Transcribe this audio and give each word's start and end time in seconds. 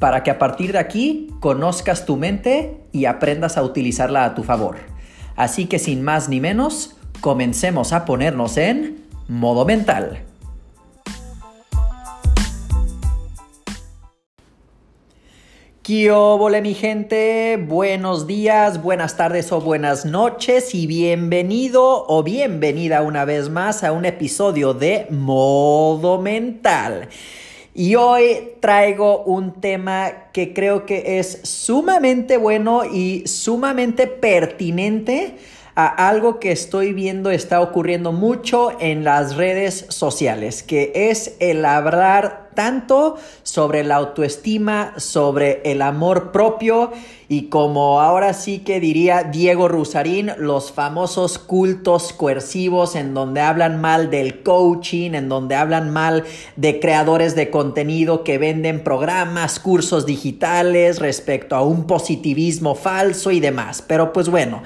para 0.00 0.24
que 0.24 0.32
a 0.32 0.38
partir 0.38 0.72
de 0.72 0.78
aquí 0.78 1.28
conozcas 1.38 2.06
tu 2.06 2.16
mente 2.16 2.80
y 2.90 3.04
aprendas 3.04 3.56
a 3.56 3.62
utilizarla 3.62 4.24
a 4.24 4.34
tu 4.34 4.42
favor. 4.42 4.78
Así 5.36 5.66
que 5.66 5.78
sin 5.78 6.02
más 6.02 6.28
ni 6.28 6.40
menos, 6.40 6.96
comencemos 7.20 7.92
a 7.92 8.04
ponernos 8.06 8.56
en 8.56 9.04
modo 9.28 9.64
mental. 9.64 10.24
¿Qué 15.82 16.60
mi 16.62 16.74
gente? 16.74 17.58
Buenos 17.60 18.26
días, 18.26 18.80
buenas 18.80 19.16
tardes 19.16 19.50
o 19.50 19.60
buenas 19.60 20.04
noches 20.04 20.74
y 20.74 20.86
bienvenido 20.86 22.06
o 22.06 22.22
bienvenida 22.22 23.02
una 23.02 23.24
vez 23.24 23.50
más 23.50 23.82
a 23.82 23.92
un 23.92 24.04
episodio 24.04 24.72
de 24.72 25.08
Modo 25.10 26.20
Mental. 26.20 27.08
Y 27.74 27.94
hoy 27.94 28.54
traigo 28.60 29.22
un 29.22 29.60
tema 29.60 30.30
que 30.32 30.52
creo 30.52 30.86
que 30.86 31.18
es 31.20 31.40
sumamente 31.44 32.36
bueno 32.36 32.84
y 32.84 33.26
sumamente 33.26 34.08
pertinente 34.08 35.36
algo 35.86 36.40
que 36.40 36.52
estoy 36.52 36.92
viendo 36.92 37.30
está 37.30 37.60
ocurriendo 37.60 38.12
mucho 38.12 38.72
en 38.80 39.04
las 39.04 39.36
redes 39.36 39.86
sociales, 39.88 40.62
que 40.62 40.92
es 40.94 41.36
el 41.40 41.64
hablar 41.64 42.50
tanto 42.54 43.16
sobre 43.42 43.84
la 43.84 43.96
autoestima, 43.96 44.94
sobre 44.98 45.62
el 45.64 45.82
amor 45.82 46.32
propio 46.32 46.90
y 47.28 47.48
como 47.48 48.00
ahora 48.00 48.34
sí 48.34 48.58
que 48.58 48.80
diría 48.80 49.22
Diego 49.22 49.68
Rusarín, 49.68 50.32
los 50.36 50.72
famosos 50.72 51.38
cultos 51.38 52.12
coercivos 52.12 52.96
en 52.96 53.14
donde 53.14 53.40
hablan 53.40 53.80
mal 53.80 54.10
del 54.10 54.42
coaching, 54.42 55.12
en 55.12 55.28
donde 55.28 55.54
hablan 55.54 55.90
mal 55.90 56.24
de 56.56 56.80
creadores 56.80 57.36
de 57.36 57.50
contenido 57.50 58.24
que 58.24 58.38
venden 58.38 58.82
programas, 58.82 59.60
cursos 59.60 60.06
digitales 60.06 60.98
respecto 60.98 61.54
a 61.54 61.62
un 61.62 61.86
positivismo 61.86 62.74
falso 62.74 63.30
y 63.30 63.38
demás. 63.38 63.82
Pero 63.86 64.12
pues 64.12 64.28
bueno. 64.28 64.62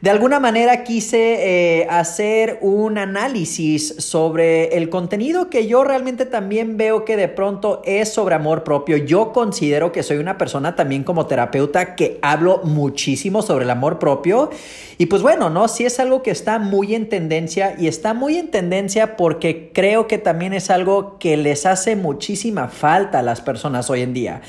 De 0.00 0.08
alguna 0.08 0.40
manera 0.40 0.82
quise 0.82 1.80
eh, 1.80 1.86
hacer 1.90 2.56
un 2.62 2.96
análisis 2.96 3.96
sobre 3.98 4.78
el 4.78 4.88
contenido 4.88 5.50
que 5.50 5.66
yo 5.66 5.84
realmente 5.84 6.24
también 6.24 6.78
veo 6.78 7.04
que 7.04 7.18
de 7.18 7.28
pronto 7.28 7.82
es 7.84 8.10
sobre 8.10 8.34
amor 8.34 8.64
propio. 8.64 8.96
Yo 8.96 9.34
considero 9.34 9.92
que 9.92 10.02
soy 10.02 10.16
una 10.16 10.38
persona 10.38 10.74
también 10.74 11.04
como 11.04 11.26
terapeuta 11.26 11.96
que 11.96 12.18
hablo 12.22 12.62
muchísimo 12.64 13.42
sobre 13.42 13.64
el 13.64 13.70
amor 13.70 13.98
propio. 13.98 14.48
Y 14.96 15.04
pues 15.04 15.20
bueno, 15.20 15.50
¿no? 15.50 15.68
Sí 15.68 15.84
es 15.84 16.00
algo 16.00 16.22
que 16.22 16.30
está 16.30 16.58
muy 16.58 16.94
en 16.94 17.10
tendencia 17.10 17.74
y 17.78 17.86
está 17.86 18.14
muy 18.14 18.38
en 18.38 18.50
tendencia 18.50 19.18
porque 19.18 19.70
creo 19.74 20.06
que 20.06 20.16
también 20.16 20.54
es 20.54 20.70
algo 20.70 21.18
que 21.18 21.36
les 21.36 21.66
hace 21.66 21.94
muchísima 21.94 22.68
falta 22.68 23.18
a 23.18 23.22
las 23.22 23.42
personas 23.42 23.90
hoy 23.90 24.00
en 24.00 24.14
día. 24.14 24.40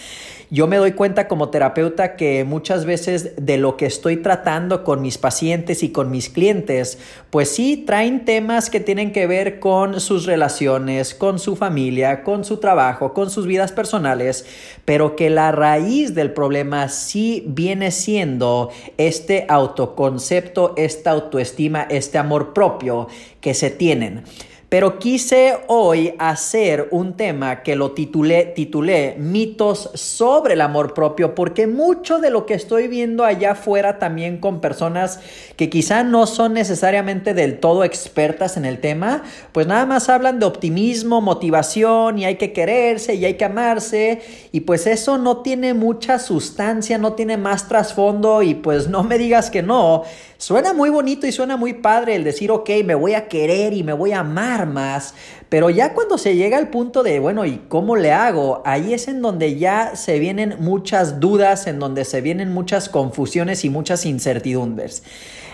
Yo 0.54 0.68
me 0.68 0.76
doy 0.76 0.92
cuenta 0.92 1.30
como 1.30 1.48
terapeuta 1.48 2.18
que 2.18 2.44
muchas 2.44 2.84
veces 2.84 3.38
de 3.38 3.58
lo 3.58 3.78
que 3.78 3.86
estoy 3.86 4.18
tratando 4.18 4.84
con 4.84 5.02
mis 5.02 5.18
pacientes 5.18 5.82
y 5.82 5.94
con 5.94 6.12
mis 6.12 6.28
clientes, 6.28 6.98
pues 7.30 7.50
sí 7.50 7.78
traen 7.88 8.26
temas 8.26 8.70
que 8.70 8.82
tienen 8.82 9.14
que 9.14 9.28
ver 9.28 9.62
con 9.62 10.02
sus 10.02 10.26
relaciones, 10.26 11.16
con 11.16 11.40
su 11.40 11.56
familia, 11.56 12.24
con 12.24 12.44
su 12.44 12.58
trabajo, 12.58 13.14
con 13.14 13.30
sus 13.30 13.48
vidas 13.48 13.72
personales, 13.72 14.46
pero 14.84 15.16
que 15.16 15.30
la 15.30 15.54
raíz 15.54 16.16
del 16.16 16.34
problema 16.34 16.90
sí 16.90 17.46
viene 17.48 17.90
siendo 17.92 18.72
este 18.98 19.46
autoconcepto, 19.48 20.74
esta 20.76 21.12
autoestima, 21.12 21.84
este 21.84 22.18
amor 22.18 22.52
propio 22.52 23.08
que 23.40 23.54
se 23.54 23.70
tienen. 23.70 24.26
Pero 24.72 25.00
quise 25.00 25.58
hoy 25.68 26.14
hacer 26.18 26.88
un 26.92 27.18
tema 27.18 27.62
que 27.62 27.76
lo 27.76 27.92
titulé, 27.92 28.46
titulé 28.46 29.18
mitos 29.20 29.92
sobre 29.96 30.54
el 30.54 30.62
amor 30.62 30.94
propio, 30.94 31.36
porque 31.36 31.68
mucho 31.68 32.20
de 32.20 32.30
lo 32.30 32.46
que 32.46 32.54
estoy 32.54 32.88
viendo 32.88 33.26
allá 33.26 33.52
afuera 33.52 34.00
también 34.00 34.38
con 34.38 34.62
personas 34.62 35.20
que 35.58 35.70
quizá 35.70 36.06
no 36.06 36.26
son 36.26 36.54
necesariamente 36.54 37.34
del 37.34 37.60
todo 37.60 37.84
expertas 37.84 38.56
en 38.56 38.64
el 38.64 38.80
tema, 38.80 39.24
pues 39.52 39.68
nada 39.68 39.86
más 39.86 40.08
hablan 40.08 40.40
de 40.40 40.46
optimismo, 40.46 41.20
motivación 41.20 42.18
y 42.18 42.24
hay 42.24 42.38
que 42.38 42.54
quererse 42.54 43.16
y 43.16 43.26
hay 43.26 43.34
que 43.34 43.44
amarse 43.44 44.22
y 44.54 44.62
pues 44.62 44.88
eso 44.88 45.18
no 45.18 45.42
tiene 45.42 45.74
mucha 45.74 46.18
sustancia, 46.18 46.98
no 46.98 47.12
tiene 47.12 47.36
más 47.36 47.68
trasfondo 47.68 48.42
y 48.42 48.54
pues 48.54 48.88
no 48.88 49.04
me 49.04 49.18
digas 49.18 49.52
que 49.52 49.64
no. 49.64 50.04
Suena 50.42 50.74
muy 50.74 50.90
bonito 50.90 51.28
y 51.28 51.32
suena 51.32 51.56
muy 51.56 51.74
padre 51.74 52.16
el 52.16 52.24
decir, 52.24 52.50
ok, 52.50 52.68
me 52.84 52.96
voy 52.96 53.14
a 53.14 53.28
querer 53.28 53.74
y 53.74 53.84
me 53.84 53.94
voy 53.94 54.12
a 54.12 54.22
amar 54.22 54.66
más, 54.66 55.14
pero 55.50 55.70
ya 55.70 55.94
cuando 55.94 56.18
se 56.18 56.36
llega 56.36 56.58
al 56.58 56.70
punto 56.72 57.04
de, 57.04 57.20
bueno, 57.20 57.46
¿y 57.46 57.62
cómo 57.70 57.96
le 57.96 58.12
hago? 58.12 58.64
Ahí 58.66 58.96
es 58.96 59.08
en 59.08 59.22
donde 59.22 59.60
ya 59.60 59.96
se 59.96 60.18
vienen 60.18 60.56
muchas 60.58 61.20
dudas, 61.20 61.68
en 61.68 61.78
donde 61.78 62.06
se 62.06 62.22
vienen 62.22 62.52
muchas 62.56 62.90
confusiones 62.90 63.64
y 63.66 63.70
muchas 63.70 64.04
incertidumbres. 64.04 65.04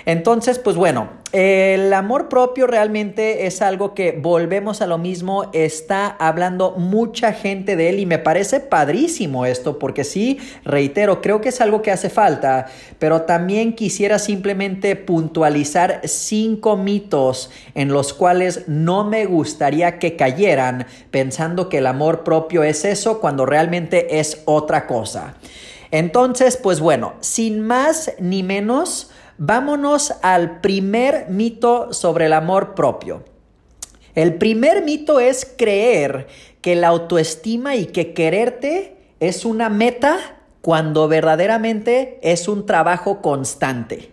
Entonces, 0.08 0.58
pues 0.58 0.78
bueno, 0.78 1.10
el 1.34 1.94
amor 1.94 2.30
propio 2.30 2.66
realmente 2.66 3.46
es 3.46 3.62
algo 3.62 3.94
que 3.94 4.14
volvemos 4.14 4.82
a 4.82 4.88
lo 4.88 4.98
mismo, 4.98 5.50
está 5.52 6.08
hablando 6.08 6.76
mucha 6.78 7.34
gente 7.34 7.76
de 7.76 7.90
él 7.90 8.00
y 8.00 8.06
me 8.06 8.18
parece 8.18 8.62
padrísimo 8.62 9.46
esto, 9.46 9.78
porque 9.78 10.06
sí, 10.06 10.40
reitero, 10.64 11.22
creo 11.22 11.42
que 11.42 11.50
es 11.50 11.60
algo 11.60 11.82
que 11.82 11.92
hace 11.92 12.10
falta, 12.10 12.68
pero 13.00 13.24
también 13.24 13.76
quisiera 13.76 14.18
simplemente 14.18 14.96
puntualizar 14.96 16.00
cinco 16.06 16.78
mitos 16.78 17.52
en 17.76 17.90
los 17.90 18.14
cuales 18.14 18.64
no 18.70 19.04
me 19.04 19.26
gustaría 19.26 20.00
que 20.00 20.16
cayeran 20.16 20.88
pensando 21.12 21.68
que 21.68 21.80
el 21.80 21.86
amor 21.86 22.24
propio 22.24 22.64
es 22.64 22.86
eso 22.86 23.20
cuando 23.20 23.46
realmente 23.46 24.22
es 24.22 24.42
otra 24.46 24.88
cosa. 24.88 25.36
Entonces, 25.92 26.56
pues 26.56 26.80
bueno, 26.80 27.16
sin 27.20 27.60
más 27.60 28.14
ni 28.20 28.42
menos, 28.42 29.12
Vámonos 29.40 30.14
al 30.24 30.62
primer 30.62 31.30
mito 31.30 31.94
sobre 31.94 32.26
el 32.26 32.34
amor 32.34 32.74
propio. 32.74 33.24
El 34.16 34.36
primer 34.36 34.84
mito 34.84 35.20
es 35.20 35.46
creer 35.58 36.26
que 36.62 36.76
la 36.76 36.88
autoestima 36.88 37.76
y 37.76 37.86
que 37.86 38.14
quererte 38.14 38.98
es 39.20 39.46
una 39.46 39.70
meta 39.70 40.18
cuando 40.62 41.08
verdaderamente 41.08 42.20
es 42.24 42.48
un 42.48 42.66
trabajo 42.66 43.22
constante. 43.22 44.12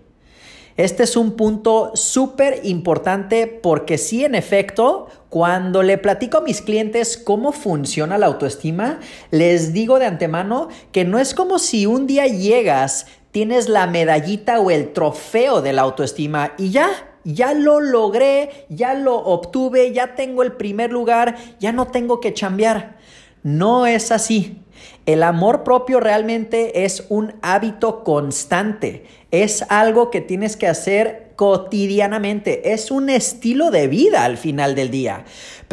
Este 0.77 1.05
es 1.05 1.17
un 1.17 1.37
punto 1.37 1.93
súper 1.95 2.61
importante 2.65 3.47
porque 3.47 3.97
sí, 3.97 4.25
en 4.25 4.35
efecto, 4.35 5.07
cuando 5.31 5.83
le 5.83 5.99
platico 5.99 6.39
a 6.39 6.41
mis 6.43 6.61
clientes 6.61 7.17
cómo 7.17 7.53
funciona 7.53 8.19
la 8.19 8.27
autoestima, 8.27 8.99
les 9.31 9.73
digo 9.73 9.99
de 9.99 10.07
antemano 10.07 10.69
que 10.93 11.05
no 11.05 11.19
es 11.19 11.33
como 11.33 11.59
si 11.59 11.87
un 11.87 12.07
día 12.07 12.27
llegas, 12.27 13.07
tienes 13.35 13.69
la 13.69 13.89
medallita 13.89 14.61
o 14.61 14.71
el 14.71 14.93
trofeo 14.93 15.61
de 15.61 15.73
la 15.73 15.83
autoestima 15.83 16.53
y 16.57 16.71
ya, 16.71 16.89
ya 17.25 17.53
lo 17.53 17.81
logré, 17.81 18.67
ya 18.69 18.95
lo 18.95 19.17
obtuve, 19.17 19.93
ya 19.93 20.15
tengo 20.15 20.45
el 20.45 20.53
primer 20.53 20.93
lugar, 20.93 21.35
ya 21.59 21.73
no 21.73 21.89
tengo 21.89 22.21
que 22.21 22.33
chambear. 22.33 22.97
No 23.43 23.87
es 23.87 24.13
así. 24.13 24.63
El 25.05 25.25
amor 25.25 25.65
propio 25.65 25.99
realmente 25.99 26.85
es 26.85 27.07
un 27.09 27.35
hábito 27.43 28.05
constante, 28.05 29.05
es 29.33 29.63
algo 29.69 30.13
que 30.13 30.21
tienes 30.21 30.57
que 30.57 30.69
hacer 30.69 31.33
cotidianamente, 31.35 32.73
es 32.73 32.93
un 32.93 33.11
estilo 33.11 33.73
de 33.73 33.89
vida 33.89 34.25
al 34.25 34.37
final 34.37 34.77
del 34.77 34.93
día, 34.93 35.25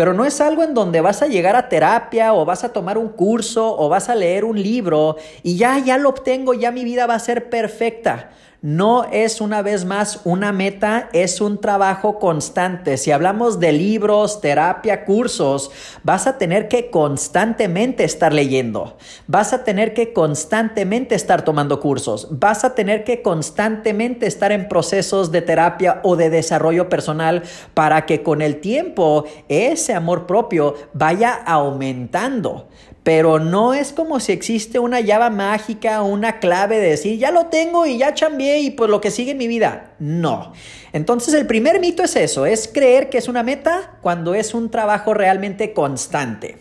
pero 0.02 0.16
no 0.16 0.26
es 0.26 0.42
algo 0.42 0.64
en 0.64 0.74
donde 0.74 1.00
vas 1.00 1.22
a 1.22 1.28
llegar 1.28 1.56
a 1.56 1.70
terapia 1.70 2.34
o 2.34 2.44
vas 2.44 2.64
a 2.64 2.74
tomar 2.74 2.98
un 2.98 3.10
curso 3.10 3.78
o 3.78 3.88
vas 3.88 4.10
a 4.10 4.16
leer 4.16 4.46
un 4.46 4.60
libro 4.60 5.16
y 5.44 5.58
ya, 5.58 5.78
ya 5.78 6.00
lo 6.00 6.10
obtengo, 6.10 6.56
ya 6.56 6.72
mi 6.72 6.84
vida 6.84 7.06
va 7.06 7.14
a 7.14 7.20
ser 7.20 7.52
perfecta. 7.52 8.32
no 8.62 9.06
es 9.12 9.42
una 9.42 9.64
vez 9.64 9.86
más 9.86 10.22
una 10.24 10.52
meta, 10.52 11.10
es 11.14 11.42
un 11.42 11.60
trabajo 11.60 12.20
constante. 12.20 12.98
Si 12.98 13.12
hablamos 13.12 13.60
de 13.60 13.72
libros, 13.72 14.40
terapia, 14.40 15.04
cursos, 15.04 15.72
vas 16.04 16.28
a 16.28 16.38
tener 16.38 16.68
que 16.68 16.92
constantemente 16.92 18.04
estar 18.04 18.32
leyendo, 18.32 18.98
vas 19.26 19.54
a 19.54 19.64
tener 19.64 19.96
que 19.96 20.14
constantemente 20.14 21.16
estar 21.16 21.44
tomando 21.44 21.80
cursos, 21.80 22.28
vas 22.30 22.64
a 22.64 22.76
tener 22.76 23.04
que 23.04 23.24
constantemente 23.24 24.28
estar 24.28 24.52
en 24.52 24.68
procesos 24.68 25.32
de 25.32 25.42
terapia 25.42 26.00
o 26.04 26.16
de 26.16 26.30
desarrollo 26.30 26.88
personal 26.88 27.42
para 27.74 28.06
que 28.06 28.22
con 28.22 28.44
el 28.44 28.62
tiempo 28.62 29.26
ese 29.50 29.91
amor 29.94 30.28
propio 30.28 30.76
vaya 30.94 31.34
aumentando. 31.34 32.68
Pero 33.04 33.40
no 33.40 33.74
es 33.74 33.94
como 33.94 34.20
si 34.20 34.32
existe 34.32 34.78
una 34.78 35.00
llave 35.00 35.32
mágica, 35.32 36.04
una 36.04 36.40
clave 36.40 36.78
de 36.80 36.90
decir, 36.90 37.18
ya 37.18 37.32
lo 37.32 37.48
tengo 37.48 37.88
y 37.88 37.98
ya 37.98 38.14
cambié 38.14 38.60
y 38.60 38.70
pues 38.70 38.90
lo 38.92 39.02
que 39.02 39.10
sigue 39.10 39.32
en 39.32 39.40
mi 39.40 39.48
vida. 39.48 39.96
No. 39.98 40.54
Entonces 40.94 41.34
el 41.34 41.48
primer 41.48 41.80
mito 41.80 42.04
es 42.04 42.16
eso, 42.16 42.46
es 42.46 42.70
creer 42.72 43.10
que 43.10 43.18
es 43.18 43.28
una 43.28 43.42
meta 43.42 43.98
cuando 44.02 44.36
es 44.36 44.54
un 44.54 44.70
trabajo 44.70 45.16
realmente 45.16 45.74
constante. 45.74 46.58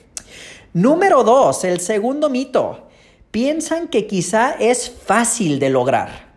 Número 0.73 1.25
dos, 1.25 1.65
el 1.65 1.81
segundo 1.81 2.31
mito. 2.31 2.89
Piensan 3.31 3.89
que 3.89 4.07
quizá 4.07 4.53
es 4.59 4.91
fácil 4.91 5.59
de 5.59 5.69
lograr. 5.69 6.30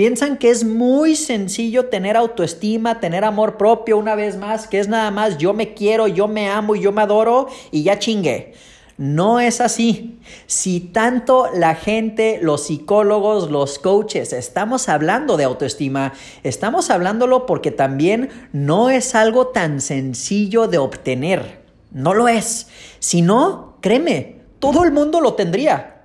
Piensan 0.00 0.38
que 0.38 0.48
es 0.48 0.64
muy 0.64 1.14
sencillo 1.14 1.90
tener 1.90 2.16
autoestima, 2.16 3.00
tener 3.00 3.22
amor 3.22 3.58
propio 3.58 3.98
una 3.98 4.14
vez 4.14 4.38
más, 4.38 4.66
que 4.66 4.78
es 4.78 4.88
nada 4.88 5.10
más 5.10 5.36
yo 5.36 5.52
me 5.52 5.74
quiero, 5.74 6.08
yo 6.08 6.26
me 6.26 6.48
amo 6.48 6.74
y 6.74 6.80
yo 6.80 6.90
me 6.90 7.02
adoro 7.02 7.48
y 7.70 7.82
ya 7.82 7.98
chingué. 7.98 8.54
No 8.96 9.40
es 9.40 9.60
así. 9.60 10.18
Si 10.46 10.80
tanto 10.80 11.50
la 11.54 11.74
gente, 11.74 12.38
los 12.40 12.64
psicólogos, 12.64 13.50
los 13.50 13.78
coaches, 13.78 14.32
estamos 14.32 14.88
hablando 14.88 15.36
de 15.36 15.44
autoestima, 15.44 16.14
estamos 16.44 16.88
hablándolo 16.88 17.44
porque 17.44 17.70
también 17.70 18.30
no 18.54 18.88
es 18.88 19.14
algo 19.14 19.48
tan 19.48 19.82
sencillo 19.82 20.66
de 20.66 20.78
obtener. 20.78 21.60
No 21.92 22.14
lo 22.14 22.26
es. 22.26 22.68
Si 23.00 23.20
no, 23.20 23.76
créeme, 23.82 24.36
todo 24.60 24.82
el 24.82 24.92
mundo 24.92 25.20
lo 25.20 25.34
tendría. 25.34 25.99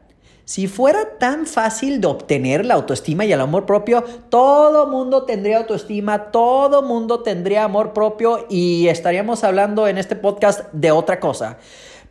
Si 0.46 0.68
fuera 0.68 1.18
tan 1.18 1.48
fácil 1.48 2.00
de 2.00 2.06
obtener 2.06 2.68
la 2.68 2.76
autoestima 2.76 3.26
y 3.26 3.34
el 3.34 3.42
amor 3.42 3.66
propio, 3.66 4.04
todo 4.30 4.86
mundo 4.86 5.24
tendría 5.24 5.58
autoestima, 5.58 6.32
todo 6.32 6.84
mundo 6.84 7.22
tendría 7.22 7.64
amor 7.64 7.94
propio 7.94 8.46
y 8.48 8.88
estaríamos 8.88 9.44
hablando 9.44 9.88
en 9.88 9.98
este 9.98 10.16
podcast 10.16 10.72
de 10.72 10.92
otra 10.92 11.20
cosa. 11.20 11.58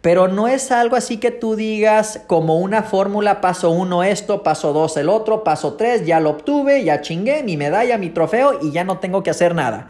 Pero 0.01 0.27
no 0.27 0.49
es 0.49 0.73
algo 0.73 0.97
así 0.97 1.19
que 1.19 1.31
tú 1.31 1.55
digas 1.55 2.23
como 2.27 2.59
una 2.59 2.83
fórmula, 2.83 3.41
paso 3.41 3.71
uno 3.71 4.03
esto, 4.03 4.43
paso 4.43 4.73
dos 4.73 4.97
el 4.97 5.09
otro, 5.09 5.45
paso 5.45 5.75
tres, 5.75 6.05
ya 6.05 6.19
lo 6.19 6.31
obtuve, 6.31 6.83
ya 6.83 7.03
chingué, 7.03 7.45
mi 7.45 7.57
medalla, 7.57 7.99
mi 7.99 8.11
trofeo 8.11 8.59
y 8.61 8.73
ya 8.73 8.83
no 8.83 8.99
tengo 8.99 9.23
que 9.23 9.31
hacer 9.31 9.55
nada. 9.55 9.89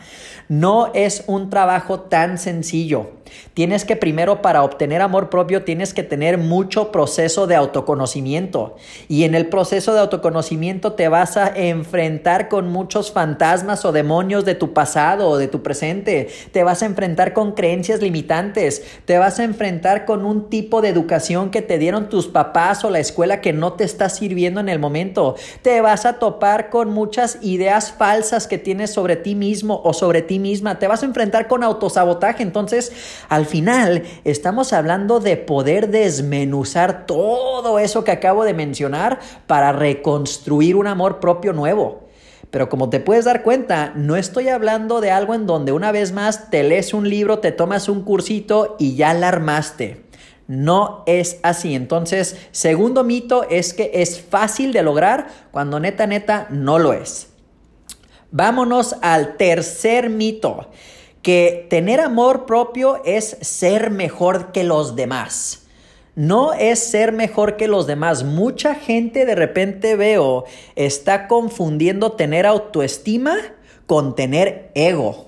No 0.49 0.93
es 0.93 1.25
un 1.29 1.49
trabajo 1.49 2.00
tan 2.00 2.37
sencillo. 2.37 3.11
Tienes 3.54 3.84
que 3.84 3.96
primero 3.96 4.42
para 4.42 4.62
obtener 4.62 5.02
amor 5.02 5.31
propio 5.31 5.62
tienes 5.62 5.94
que 5.94 6.02
tener 6.02 6.38
mucho 6.38 6.90
proceso 6.90 7.46
de 7.46 7.54
autoconocimiento. 7.54 8.76
Y 9.08 9.25
en 9.25 9.34
el 9.34 9.46
proceso 9.46 9.94
de 9.94 10.00
autoconocimiento 10.00 10.92
te 10.92 11.08
vas 11.08 11.36
a 11.36 11.48
enfrentar 11.48 12.48
con 12.48 12.69
muchos 12.70 13.12
fantasmas 13.12 13.84
o 13.84 13.92
demonios 13.92 14.44
de 14.44 14.54
tu 14.54 14.72
pasado 14.72 15.28
o 15.28 15.38
de 15.38 15.48
tu 15.48 15.62
presente. 15.62 16.28
Te 16.52 16.64
vas 16.64 16.82
a 16.82 16.86
enfrentar 16.86 17.32
con 17.32 17.52
creencias 17.52 18.00
limitantes. 18.00 18.82
Te 19.04 19.19
vas 19.19 19.38
a 19.38 19.44
enfrentar 19.44 20.04
con 20.04 20.25
un 20.25 20.50
tipo 20.50 20.82
de 20.82 20.88
educación 20.88 21.50
que 21.50 21.62
te 21.62 21.78
dieron 21.78 22.08
tus 22.08 22.26
papás 22.26 22.84
o 22.84 22.90
la 22.90 23.00
escuela 23.00 23.40
que 23.40 23.52
no 23.52 23.75
te 23.75 23.84
está 23.84 24.08
sirviendo 24.08 24.60
en 24.60 24.69
el 24.69 24.78
momento. 24.78 25.36
Te 25.62 25.81
vas 25.81 26.06
a 26.06 26.14
topar 26.19 26.70
con 26.70 26.90
muchas 26.90 27.38
ideas 27.42 27.92
falsas 27.92 28.46
que 28.46 28.58
tienes 28.58 28.92
sobre 28.92 29.16
ti 29.16 29.34
mismo 29.34 29.81
o 29.84 29.92
sobre 29.92 30.22
ti 30.22 30.38
misma. 30.38 30.78
Te 30.78 30.88
vas 30.88 31.02
a 31.02 31.06
enfrentar 31.06 31.48
con 31.48 31.62
autosabotaje. 31.62 32.42
Entonces, 32.42 32.92
al 33.28 33.46
final, 33.46 34.02
estamos 34.24 34.72
hablando 34.72 35.20
de 35.20 35.36
poder 35.36 35.88
desmenuzar 35.88 37.06
todo 37.06 37.78
eso 37.78 38.04
que 38.04 38.12
acabo 38.12 38.44
de 38.44 38.54
mencionar 38.54 39.18
para 39.46 39.72
reconstruir 39.72 40.76
un 40.76 40.86
amor 40.86 41.20
propio 41.20 41.52
nuevo. 41.52 42.04
Pero 42.50 42.68
como 42.68 42.88
te 42.88 43.00
puedes 43.00 43.24
dar 43.24 43.42
cuenta, 43.42 43.92
no 43.96 44.16
estoy 44.16 44.48
hablando 44.48 45.00
de 45.00 45.10
algo 45.10 45.34
en 45.34 45.46
donde 45.46 45.72
una 45.72 45.90
vez 45.90 46.12
más 46.12 46.50
te 46.50 46.62
lees 46.62 46.94
un 46.94 47.08
libro, 47.08 47.40
te 47.40 47.50
tomas 47.50 47.88
un 47.88 48.02
cursito 48.02 48.76
y 48.78 48.94
ya 48.94 49.12
la 49.12 49.28
armaste. 49.28 50.04
No 50.46 51.02
es 51.06 51.38
así. 51.42 51.74
Entonces, 51.74 52.36
segundo 52.52 53.02
mito 53.02 53.44
es 53.48 53.74
que 53.74 53.90
es 53.94 54.20
fácil 54.20 54.72
de 54.72 54.82
lograr 54.82 55.26
cuando 55.50 55.80
neta, 55.80 56.06
neta, 56.06 56.46
no 56.50 56.78
lo 56.78 56.92
es. 56.92 57.28
Vámonos 58.30 58.96
al 59.00 59.36
tercer 59.36 60.10
mito 60.10 60.68
que 61.24 61.66
tener 61.70 62.00
amor 62.00 62.46
propio 62.46 63.02
es 63.04 63.38
ser 63.40 63.90
mejor 63.90 64.52
que 64.52 64.62
los 64.62 64.94
demás. 64.94 65.66
No 66.14 66.52
es 66.52 66.78
ser 66.78 67.10
mejor 67.10 67.56
que 67.56 67.66
los 67.66 67.88
demás. 67.88 68.22
Mucha 68.22 68.76
gente 68.76 69.24
de 69.24 69.34
repente 69.34 69.96
veo 69.96 70.44
está 70.76 71.26
confundiendo 71.26 72.12
tener 72.12 72.46
autoestima 72.46 73.36
con 73.86 74.14
tener 74.14 74.70
ego. 74.74 75.26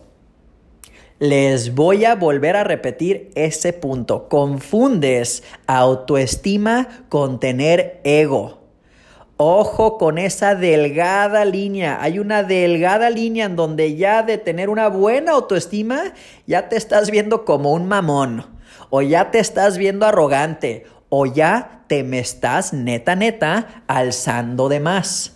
Les 1.19 1.75
voy 1.75 2.05
a 2.05 2.15
volver 2.15 2.57
a 2.57 2.63
repetir 2.63 3.31
ese 3.35 3.73
punto. 3.73 4.29
Confundes 4.29 5.43
autoestima 5.67 7.07
con 7.09 7.41
tener 7.41 8.03
ego. 8.05 8.66
Ojo 9.39 9.99
con 9.99 10.17
esa 10.17 10.55
delgada 10.55 11.45
línea. 11.45 11.99
Hay 12.01 12.19
una 12.19 12.43
delgada 12.43 13.11
línea 13.11 13.45
en 13.45 13.55
donde 13.55 13.95
ya 13.95 14.23
de 14.23 14.39
tener 14.39 14.71
una 14.71 14.89
buena 14.89 15.33
autoestima, 15.33 16.15
ya 16.47 16.71
te 16.71 16.77
estás 16.77 17.11
viendo 17.11 17.45
como 17.45 17.73
un 17.73 17.87
mamón. 17.87 18.47
O 18.89 19.03
ya 19.03 19.31
te 19.31 19.39
estás 19.39 19.77
viendo 19.77 20.07
arrogante. 20.07 20.87
O 21.11 21.27
ya 21.27 21.83
te 21.87 22.03
me 22.03 22.19
estás 22.19 22.73
neta, 22.73 23.15
neta, 23.15 23.83
alzando 23.87 24.71
de 24.71 24.81
más. 24.81 25.36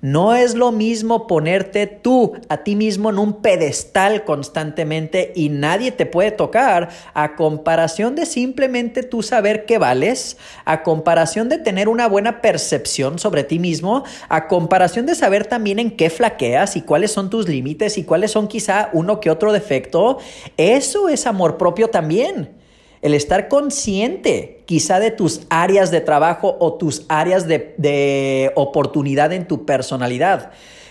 No 0.00 0.36
es 0.36 0.54
lo 0.54 0.70
mismo 0.70 1.26
ponerte 1.26 1.88
tú 1.88 2.34
a 2.48 2.58
ti 2.58 2.76
mismo 2.76 3.10
en 3.10 3.18
un 3.18 3.42
pedestal 3.42 4.24
constantemente 4.24 5.32
y 5.34 5.48
nadie 5.48 5.90
te 5.90 6.06
puede 6.06 6.30
tocar 6.30 6.90
a 7.14 7.34
comparación 7.34 8.14
de 8.14 8.24
simplemente 8.24 9.02
tú 9.02 9.24
saber 9.24 9.64
qué 9.64 9.78
vales, 9.78 10.36
a 10.64 10.84
comparación 10.84 11.48
de 11.48 11.58
tener 11.58 11.88
una 11.88 12.06
buena 12.06 12.40
percepción 12.40 13.18
sobre 13.18 13.42
ti 13.42 13.58
mismo, 13.58 14.04
a 14.28 14.46
comparación 14.46 15.04
de 15.04 15.16
saber 15.16 15.46
también 15.46 15.80
en 15.80 15.96
qué 15.96 16.10
flaqueas 16.10 16.76
y 16.76 16.82
cuáles 16.82 17.10
son 17.10 17.28
tus 17.28 17.48
límites 17.48 17.98
y 17.98 18.04
cuáles 18.04 18.30
son 18.30 18.46
quizá 18.46 18.90
uno 18.92 19.18
que 19.18 19.30
otro 19.30 19.52
defecto. 19.52 20.18
Eso 20.56 21.08
es 21.08 21.26
amor 21.26 21.58
propio 21.58 21.88
también 21.88 22.57
el 23.02 23.14
estar 23.14 23.48
consciente 23.48 24.62
quizá 24.66 25.00
de 25.00 25.10
tus 25.10 25.42
áreas 25.50 25.90
de 25.90 26.00
trabajo 26.00 26.56
o 26.60 26.74
tus 26.74 27.04
áreas 27.08 27.46
de, 27.46 28.52
oportunidad 28.54 29.32
en 29.32 29.46
tu 29.46 29.64
personalidad. 29.64 30.50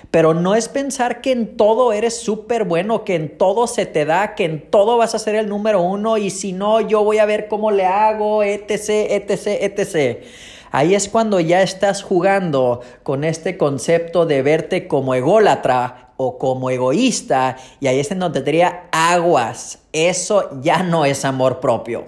Pero 0.10 0.34
no 0.34 0.56
es 0.56 0.70
pensar 0.70 1.20
que 1.22 1.34
en 1.34 1.58
todo 1.58 1.92
eres 1.92 2.18
súper 2.18 2.64
bueno, 2.64 3.04
que 3.04 3.16
en 3.16 3.38
todo 3.38 3.68
se 3.68 3.86
te 3.86 4.06
da, 4.06 4.36
que 4.36 4.46
en 4.46 4.70
todo 4.70 4.98
vas 4.98 5.16
a 5.16 5.20
ser 5.20 5.36
el 5.36 5.50
número 5.50 5.82
uno 5.82 6.18
y 6.18 6.30
si 6.30 6.54
no, 6.54 6.80
yo 6.80 7.04
voy 7.04 7.18
a 7.18 7.26
ver 7.26 7.50
cómo 7.50 7.72
le 7.72 7.86
hago, 7.86 8.42
etc., 8.42 8.90
etc., 9.10 9.48
etc. 9.62 10.24
Ahí 10.72 10.96
es 10.96 11.10
cuando 11.10 11.40
ya 11.42 11.62
estás 11.62 12.04
jugando 12.04 12.82
con 13.04 13.26
este 13.26 13.58
concepto 13.58 14.26
de 14.26 14.42
verte 14.42 14.88
como 14.88 15.14
ególatra 15.14 16.07
o 16.18 16.38
como 16.38 16.70
egoísta 16.70 17.58
y 17.80 17.88
ahí 17.88 18.00
es 18.00 18.12
en 18.12 18.20
donde 18.20 18.42
te 18.42 18.46
diría 18.46 18.90
aguas. 18.92 19.80
Eso 19.94 20.50
ya 20.62 20.84
no 20.84 21.06
es 21.06 21.24
amor 21.24 21.60
propio. 21.60 22.06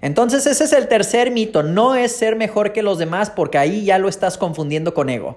Entonces 0.00 0.46
ese 0.46 0.64
es 0.64 0.72
el 0.72 0.88
tercer 0.88 1.30
mito, 1.30 1.62
no 1.62 1.94
es 1.94 2.16
ser 2.16 2.34
mejor 2.34 2.72
que 2.72 2.82
los 2.82 2.98
demás 2.98 3.30
porque 3.30 3.58
ahí 3.58 3.84
ya 3.84 3.98
lo 3.98 4.08
estás 4.08 4.36
confundiendo 4.36 4.94
con 4.94 5.08
ego. 5.08 5.36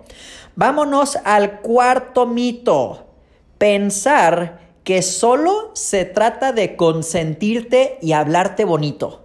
Vámonos 0.56 1.18
al 1.24 1.62
cuarto 1.62 2.26
mito, 2.26 3.06
pensar 3.60 4.60
que 4.84 5.02
solo 5.02 5.72
se 5.74 6.06
trata 6.06 6.52
de 6.52 6.76
consentirte 6.76 8.00
y 8.02 8.14
hablarte 8.14 8.66
bonito. 8.66 9.25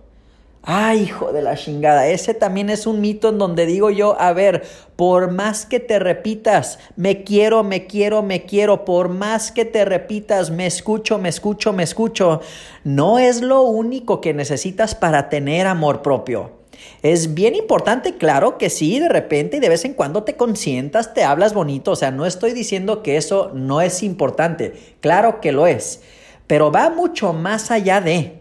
Ay, 0.63 1.05
hijo 1.05 1.33
de 1.33 1.41
la 1.41 1.57
chingada, 1.57 2.07
ese 2.09 2.35
también 2.35 2.69
es 2.69 2.87
un 2.87 3.01
mito 3.01 3.31
en 3.31 3.39
donde 3.39 3.65
digo 3.65 3.89
yo, 3.89 4.21
a 4.21 4.35
ver, 4.35 4.63
por 4.95 5.31
más 5.31 5.65
que 5.65 5.81
te 5.81 5.99
repitas, 5.99 6.79
me 6.97 7.25
quiero, 7.25 7.65
me 7.65 7.87
quiero, 7.87 8.23
me 8.23 8.45
quiero, 8.45 8.85
por 8.85 9.09
más 9.09 9.53
que 9.53 9.65
te 9.65 9.87
repitas, 9.87 10.51
me 10.51 10.67
escucho, 10.67 11.17
me 11.17 11.31
escucho, 11.31 11.73
me 11.73 11.83
escucho, 11.83 12.43
no 12.85 13.19
es 13.19 13.41
lo 13.41 13.63
único 13.63 14.21
que 14.21 14.35
necesitas 14.35 14.95
para 14.95 15.31
tener 15.31 15.67
amor 15.67 16.03
propio. 16.03 16.61
Es 17.03 17.33
bien 17.33 17.55
importante, 17.55 18.19
claro 18.19 18.59
que 18.59 18.69
sí, 18.69 18.99
de 18.99 19.09
repente 19.09 19.57
y 19.57 19.61
de 19.61 19.69
vez 19.71 19.87
en 19.87 19.95
cuando 19.95 20.25
te 20.25 20.37
consientas, 20.37 21.15
te 21.15 21.25
hablas 21.25 21.55
bonito, 21.55 21.93
o 21.93 21.97
sea, 21.97 22.11
no 22.11 22.27
estoy 22.27 22.53
diciendo 22.53 23.03
que 23.03 23.17
eso 23.17 23.51
no 23.55 23.81
es 23.81 24.03
importante, 24.03 24.75
claro 25.01 25.41
que 25.41 25.53
lo 25.53 25.67
es, 25.67 26.03
pero 26.47 26.71
va 26.71 26.91
mucho 26.91 27.33
más 27.33 27.71
allá 27.71 28.03
de, 28.03 28.41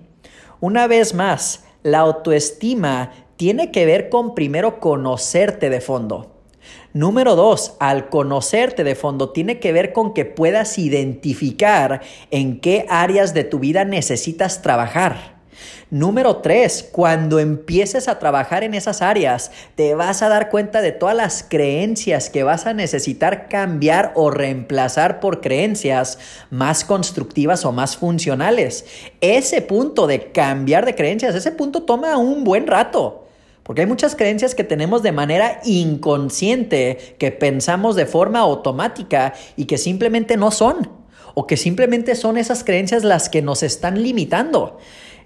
una 0.60 0.88
vez 0.88 1.14
más, 1.14 1.64
la 1.84 2.00
autoestima 2.00 3.12
tiene 3.38 3.72
que 3.72 3.86
ver 3.86 4.10
con 4.10 4.36
primero 4.36 4.80
conocerte 4.80 5.70
de 5.70 5.82
fondo. 5.82 6.36
Número 6.94 7.36
dos, 7.36 7.76
al 7.80 8.10
conocerte 8.10 8.84
de 8.84 8.96
fondo 8.96 9.30
tiene 9.30 9.60
que 9.60 9.72
ver 9.72 9.94
con 9.94 10.14
que 10.14 10.26
puedas 10.26 10.78
identificar 10.78 12.02
en 12.32 12.60
qué 12.60 12.86
áreas 12.90 13.34
de 13.34 13.44
tu 13.44 13.60
vida 13.60 13.86
necesitas 13.86 14.62
trabajar. 14.62 15.39
Número 15.92 16.36
tres, 16.36 16.88
cuando 16.92 17.40
empieces 17.40 18.08
a 18.08 18.20
trabajar 18.20 18.64
en 18.64 18.76
esas 18.76 19.02
áreas, 19.02 19.50
te 19.74 19.96
vas 19.96 20.22
a 20.22 20.30
dar 20.30 20.52
cuenta 20.52 20.84
de 20.84 20.92
todas 20.92 21.16
las 21.16 21.42
creencias 21.42 22.30
que 22.30 22.44
vas 22.44 22.68
a 22.68 22.76
necesitar 22.76 23.48
cambiar 23.50 24.12
o 24.14 24.30
reemplazar 24.30 25.20
por 25.20 25.42
creencias 25.42 26.20
más 26.52 26.86
constructivas 26.86 27.66
o 27.66 27.72
más 27.72 27.98
funcionales. 27.98 28.86
Ese 29.20 29.64
punto 29.64 30.06
de 30.06 30.32
cambiar 30.32 30.86
de 30.86 30.94
creencias, 30.94 31.34
ese 31.34 31.52
punto 31.52 31.82
toma 31.82 32.18
un 32.18 32.44
buen 32.44 32.68
rato. 32.68 33.26
Porque 33.64 33.82
hay 33.82 33.88
muchas 33.88 34.16
creencias 34.16 34.54
que 34.54 34.64
tenemos 34.64 35.02
de 35.02 35.12
manera 35.12 35.60
inconsciente, 35.64 37.16
que 37.18 37.32
pensamos 37.32 37.96
de 37.96 38.06
forma 38.06 38.38
automática 38.38 39.34
y 39.56 39.66
que 39.66 39.80
simplemente 39.80 40.38
no 40.38 40.52
son. 40.52 40.92
O 41.34 41.48
que 41.48 41.58
simplemente 41.58 42.14
son 42.14 42.38
esas 42.38 42.64
creencias 42.64 43.04
las 43.04 43.28
que 43.28 43.42
nos 43.42 43.64
están 43.64 44.04
limitando. 44.04 44.78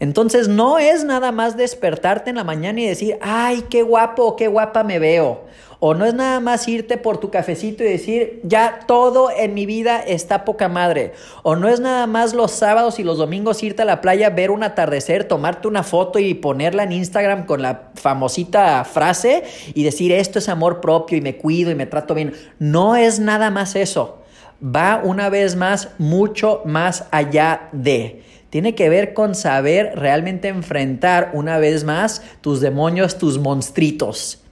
Entonces 0.03 0.50
no 0.50 0.79
es 0.79 1.05
nada 1.05 1.31
más 1.31 1.55
despertarte 1.55 2.29
en 2.29 2.36
la 2.36 2.43
mañana 2.43 2.81
y 2.81 2.86
decir, 2.86 3.17
ay, 3.22 3.63
qué 3.69 3.83
guapo 3.83 4.36
qué 4.36 4.50
guapa 4.50 4.83
me 4.83 5.00
veo. 5.00 5.45
O 5.79 5.93
no 5.93 6.03
es 6.03 6.13
nada 6.13 6.41
más 6.41 6.67
irte 6.67 6.98
por 6.98 7.19
tu 7.19 7.31
cafecito 7.31 7.86
y 7.86 7.88
decir, 7.88 8.41
ya 8.43 8.81
todo 8.86 9.29
en 9.31 9.53
mi 9.53 9.65
vida 9.65 10.01
está 10.01 10.43
poca 10.43 10.67
madre. 10.67 11.13
O 11.43 11.55
no 11.55 11.69
es 11.69 11.79
nada 11.79 12.05
más 12.05 12.33
los 12.33 12.51
sábados 12.51 13.00
y 13.00 13.05
los 13.05 13.17
domingos 13.17 13.63
irte 13.63 13.83
a 13.83 13.86
la 13.86 14.01
playa, 14.01 14.29
ver 14.29 14.51
un 14.51 14.63
atardecer, 14.63 15.24
tomarte 15.24 15.69
una 15.69 15.83
foto 15.83 16.19
y 16.19 16.33
ponerla 16.33 16.83
en 16.83 16.91
Instagram 16.91 17.45
con 17.45 17.62
la 17.62 17.91
famosita 17.95 18.83
frase 18.83 19.43
y 19.74 19.86
decir, 19.86 20.12
esto 20.12 20.38
es 20.39 20.50
amor 20.50 20.81
propio 20.81 21.17
y 21.17 21.22
me 21.22 21.38
cuido 21.38 21.72
y 21.72 21.75
me 21.75 21.86
trato 21.86 22.13
bien. 22.13 22.33
No 22.60 22.98
es 22.98 23.22
nada 23.22 23.51
más 23.51 23.77
eso. 23.77 24.22
Va 24.62 25.00
una 25.01 25.29
vez 25.29 25.55
más 25.55 25.91
mucho 25.98 26.62
más 26.65 27.05
allá 27.12 27.69
de 27.72 28.33
tiene 28.53 28.75
que 28.75 28.88
ver 28.88 29.15
con 29.15 29.33
saber 29.33 29.93
realmente 29.95 30.48
enfrentar 30.48 31.31
una 31.33 31.57
vez 31.57 31.86
más 31.86 32.22
tus 32.41 32.62
demonios, 32.62 33.17
tus 33.17 33.39
monstruitos. 33.39 34.43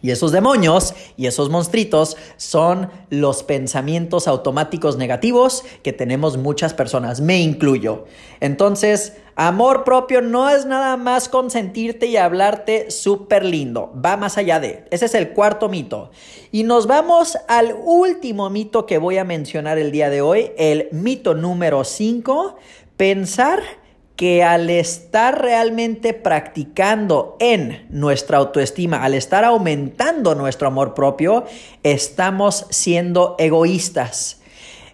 Y 0.00 0.12
esos 0.12 0.32
demonios 0.32 0.94
y 1.18 1.26
esos 1.26 1.50
monstruitos 1.50 2.16
son 2.38 2.90
los 3.10 3.42
pensamientos 3.42 4.28
automáticos 4.28 4.96
negativos 4.96 5.62
que 5.82 5.92
tenemos 5.92 6.38
muchas 6.38 6.72
personas, 6.72 7.20
me 7.20 7.40
incluyo. 7.40 8.06
Entonces, 8.40 9.14
amor 9.34 9.84
propio 9.84 10.22
no 10.22 10.48
es 10.48 10.66
nada 10.66 10.96
más 10.96 11.28
consentirte 11.28 12.06
y 12.06 12.16
hablarte 12.16 12.90
súper 12.90 13.44
lindo, 13.44 13.92
va 14.04 14.16
más 14.16 14.38
allá 14.38 14.60
de. 14.60 14.84
Ese 14.90 15.06
es 15.06 15.14
el 15.14 15.30
cuarto 15.30 15.68
mito. 15.68 16.12
Y 16.52 16.62
nos 16.62 16.86
vamos 16.86 17.36
al 17.48 17.76
último 17.84 18.48
mito 18.50 18.86
que 18.86 18.98
voy 18.98 19.18
a 19.18 19.24
mencionar 19.24 19.78
el 19.78 19.90
día 19.90 20.10
de 20.10 20.22
hoy, 20.22 20.52
el 20.56 20.88
mito 20.92 21.34
número 21.34 21.82
5, 21.84 22.56
Pensar 22.98 23.60
que 24.16 24.42
al 24.42 24.68
estar 24.70 25.40
realmente 25.40 26.14
practicando 26.14 27.36
en 27.38 27.86
nuestra 27.90 28.38
autoestima, 28.38 29.04
al 29.04 29.14
estar 29.14 29.44
aumentando 29.44 30.34
nuestro 30.34 30.66
amor 30.66 30.94
propio, 30.94 31.44
estamos 31.84 32.66
siendo 32.70 33.36
egoístas. 33.38 34.40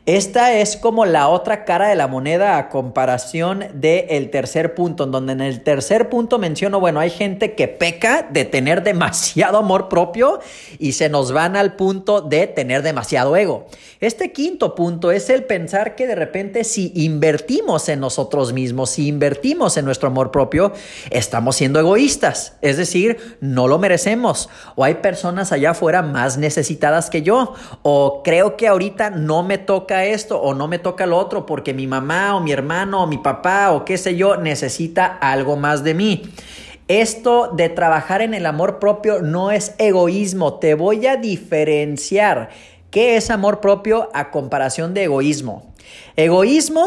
Esta 0.06 0.52
es 0.52 0.76
como 0.76 1.06
la 1.06 1.28
otra 1.28 1.64
cara 1.64 1.88
de 1.88 1.94
la 1.94 2.08
moneda 2.08 2.58
a 2.58 2.68
comparación 2.68 3.64
del 3.72 4.28
tercer 4.28 4.74
punto, 4.74 5.04
en 5.04 5.10
donde 5.10 5.32
en 5.32 5.40
el 5.40 5.62
tercer 5.62 6.10
punto 6.10 6.38
menciono, 6.38 6.78
bueno, 6.78 7.00
hay 7.00 7.08
gente 7.08 7.54
que 7.54 7.68
peca 7.68 8.28
de 8.30 8.44
tener 8.44 8.82
demasiado 8.82 9.56
amor 9.56 9.88
propio 9.88 10.40
y 10.78 10.92
se 10.92 11.08
nos 11.08 11.32
van 11.32 11.56
al 11.56 11.76
punto 11.76 12.20
de 12.20 12.46
tener 12.46 12.82
demasiado 12.82 13.34
ego. 13.34 13.64
Este 13.98 14.30
quinto 14.30 14.74
punto 14.74 15.10
es 15.10 15.30
el 15.30 15.44
pensar 15.44 15.94
que 15.94 16.06
de 16.06 16.14
repente 16.14 16.64
si 16.64 16.92
invertimos 16.94 17.88
en 17.88 18.00
nosotros 18.00 18.52
mismos, 18.52 18.90
si 18.90 19.08
invertimos 19.08 19.78
en 19.78 19.86
nuestro 19.86 20.08
amor 20.08 20.30
propio, 20.30 20.74
estamos 21.08 21.56
siendo 21.56 21.80
egoístas, 21.80 22.58
es 22.60 22.76
decir, 22.76 23.38
no 23.40 23.68
lo 23.68 23.78
merecemos. 23.78 24.50
O 24.74 24.84
hay 24.84 24.96
personas 24.96 25.50
allá 25.50 25.70
afuera 25.70 26.02
más 26.02 26.36
necesitadas 26.36 27.08
que 27.08 27.22
yo, 27.22 27.54
o 27.80 28.22
creo 28.22 28.58
que 28.58 28.68
ahorita 28.68 29.08
no 29.08 29.42
me 29.42 29.56
toca 29.56 29.93
esto 30.02 30.40
o 30.40 30.54
no 30.54 30.66
me 30.66 30.80
toca 30.80 31.06
lo 31.06 31.16
otro 31.18 31.46
porque 31.46 31.72
mi 31.72 31.86
mamá 31.86 32.34
o 32.34 32.40
mi 32.40 32.50
hermano 32.50 33.04
o 33.04 33.06
mi 33.06 33.18
papá 33.18 33.70
o 33.70 33.84
qué 33.84 33.96
sé 33.96 34.16
yo 34.16 34.36
necesita 34.36 35.06
algo 35.06 35.56
más 35.56 35.84
de 35.84 35.94
mí. 35.94 36.22
Esto 36.88 37.52
de 37.54 37.68
trabajar 37.68 38.22
en 38.22 38.34
el 38.34 38.44
amor 38.44 38.78
propio 38.78 39.22
no 39.22 39.52
es 39.52 39.74
egoísmo, 39.78 40.58
te 40.58 40.74
voy 40.74 41.06
a 41.06 41.16
diferenciar 41.16 42.48
qué 42.90 43.16
es 43.16 43.30
amor 43.30 43.60
propio 43.60 44.10
a 44.14 44.30
comparación 44.30 44.94
de 44.94 45.04
egoísmo. 45.04 45.72
Egoísmo 46.16 46.84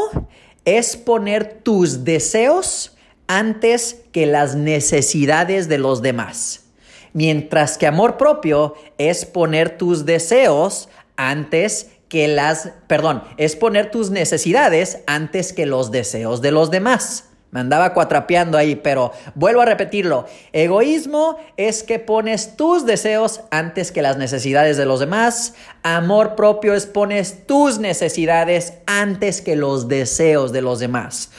es 0.66 0.98
poner 0.98 1.62
tus 1.64 2.04
deseos 2.04 2.98
antes 3.28 4.02
que 4.12 4.26
las 4.26 4.56
necesidades 4.56 5.70
de 5.70 5.78
los 5.78 6.02
demás. 6.02 6.66
Mientras 7.14 7.78
que 7.78 7.88
amor 7.88 8.18
propio 8.18 8.76
es 8.98 9.26
poner 9.26 9.78
tus 9.78 10.06
deseos 10.06 10.90
antes 11.16 11.90
que 12.10 12.28
las, 12.28 12.72
perdón, 12.88 13.24
es 13.38 13.56
poner 13.56 13.92
tus 13.92 14.10
necesidades 14.12 15.00
antes 15.08 15.54
que 15.54 15.66
los 15.66 15.92
deseos 15.92 16.42
de 16.42 16.52
los 16.52 16.72
demás. 16.72 17.26
Me 17.50 17.62
andaba 17.62 17.94
cuatrapeando 17.94 18.58
ahí, 18.58 18.76
pero 18.76 19.14
vuelvo 19.34 19.62
a 19.62 19.66
repetirlo. 19.66 20.26
Egoísmo 20.52 21.38
es 21.56 21.82
que 21.82 21.98
pones 21.98 22.58
tus 22.58 22.86
deseos 22.86 23.42
antes 23.52 23.94
que 23.94 24.02
las 24.02 24.18
necesidades 24.18 24.76
de 24.76 24.86
los 24.86 25.00
demás. 25.00 25.54
Amor 25.82 26.36
propio 26.36 26.74
es 26.74 26.86
pones 26.86 27.48
tus 27.48 27.80
necesidades 27.80 28.74
antes 28.86 29.42
que 29.42 29.56
los 29.56 29.88
deseos 29.88 30.52
de 30.52 30.62
los 30.62 30.80
demás. 30.80 31.32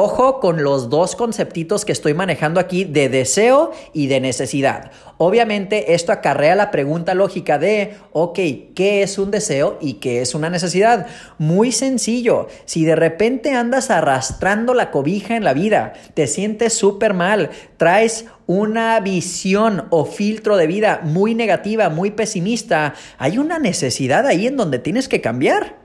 Ojo 0.00 0.38
con 0.38 0.62
los 0.62 0.90
dos 0.90 1.16
conceptitos 1.16 1.84
que 1.84 1.90
estoy 1.90 2.14
manejando 2.14 2.60
aquí 2.60 2.84
de 2.84 3.08
deseo 3.08 3.72
y 3.92 4.06
de 4.06 4.20
necesidad. 4.20 4.92
Obviamente 5.16 5.92
esto 5.94 6.12
acarrea 6.12 6.54
la 6.54 6.70
pregunta 6.70 7.14
lógica 7.14 7.58
de, 7.58 7.96
ok, 8.12 8.38
¿qué 8.76 9.02
es 9.02 9.18
un 9.18 9.32
deseo 9.32 9.76
y 9.80 9.94
qué 9.94 10.20
es 10.20 10.36
una 10.36 10.50
necesidad? 10.50 11.08
Muy 11.38 11.72
sencillo, 11.72 12.46
si 12.64 12.84
de 12.84 12.94
repente 12.94 13.54
andas 13.54 13.90
arrastrando 13.90 14.72
la 14.72 14.92
cobija 14.92 15.34
en 15.34 15.42
la 15.42 15.52
vida, 15.52 15.94
te 16.14 16.28
sientes 16.28 16.74
súper 16.74 17.12
mal, 17.12 17.50
traes 17.76 18.26
una 18.46 19.00
visión 19.00 19.88
o 19.90 20.04
filtro 20.04 20.56
de 20.56 20.68
vida 20.68 21.00
muy 21.02 21.34
negativa, 21.34 21.88
muy 21.88 22.12
pesimista, 22.12 22.94
hay 23.18 23.38
una 23.38 23.58
necesidad 23.58 24.28
ahí 24.28 24.46
en 24.46 24.56
donde 24.56 24.78
tienes 24.78 25.08
que 25.08 25.20
cambiar. 25.20 25.77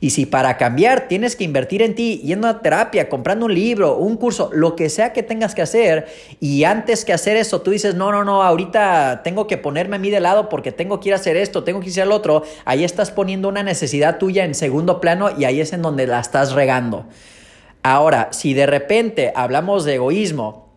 Y 0.00 0.10
si 0.10 0.24
para 0.24 0.56
cambiar 0.56 1.08
tienes 1.08 1.36
que 1.36 1.44
invertir 1.44 1.82
en 1.82 1.94
ti, 1.94 2.22
yendo 2.24 2.48
a 2.48 2.62
terapia, 2.62 3.10
comprando 3.10 3.44
un 3.44 3.54
libro, 3.54 3.98
un 3.98 4.16
curso, 4.16 4.48
lo 4.52 4.74
que 4.74 4.88
sea 4.88 5.12
que 5.12 5.22
tengas 5.22 5.54
que 5.54 5.60
hacer, 5.60 6.06
y 6.40 6.64
antes 6.64 7.04
que 7.04 7.12
hacer 7.12 7.36
eso 7.36 7.60
tú 7.60 7.70
dices, 7.70 7.94
no, 7.94 8.10
no, 8.10 8.24
no, 8.24 8.42
ahorita 8.42 9.20
tengo 9.22 9.46
que 9.46 9.58
ponerme 9.58 9.96
a 9.96 9.98
mí 9.98 10.10
de 10.10 10.20
lado 10.20 10.48
porque 10.48 10.72
tengo 10.72 11.00
que 11.00 11.10
ir 11.10 11.12
a 11.12 11.16
hacer 11.16 11.36
esto, 11.36 11.64
tengo 11.64 11.80
que 11.80 11.90
ir 11.90 12.00
al 12.00 12.12
otro, 12.12 12.44
ahí 12.64 12.82
estás 12.82 13.10
poniendo 13.10 13.48
una 13.48 13.62
necesidad 13.62 14.16
tuya 14.16 14.44
en 14.44 14.54
segundo 14.54 15.00
plano 15.00 15.30
y 15.36 15.44
ahí 15.44 15.60
es 15.60 15.74
en 15.74 15.82
donde 15.82 16.06
la 16.06 16.20
estás 16.20 16.52
regando. 16.52 17.04
Ahora, 17.82 18.28
si 18.32 18.54
de 18.54 18.66
repente 18.66 19.32
hablamos 19.34 19.84
de 19.84 19.96
egoísmo, 19.96 20.69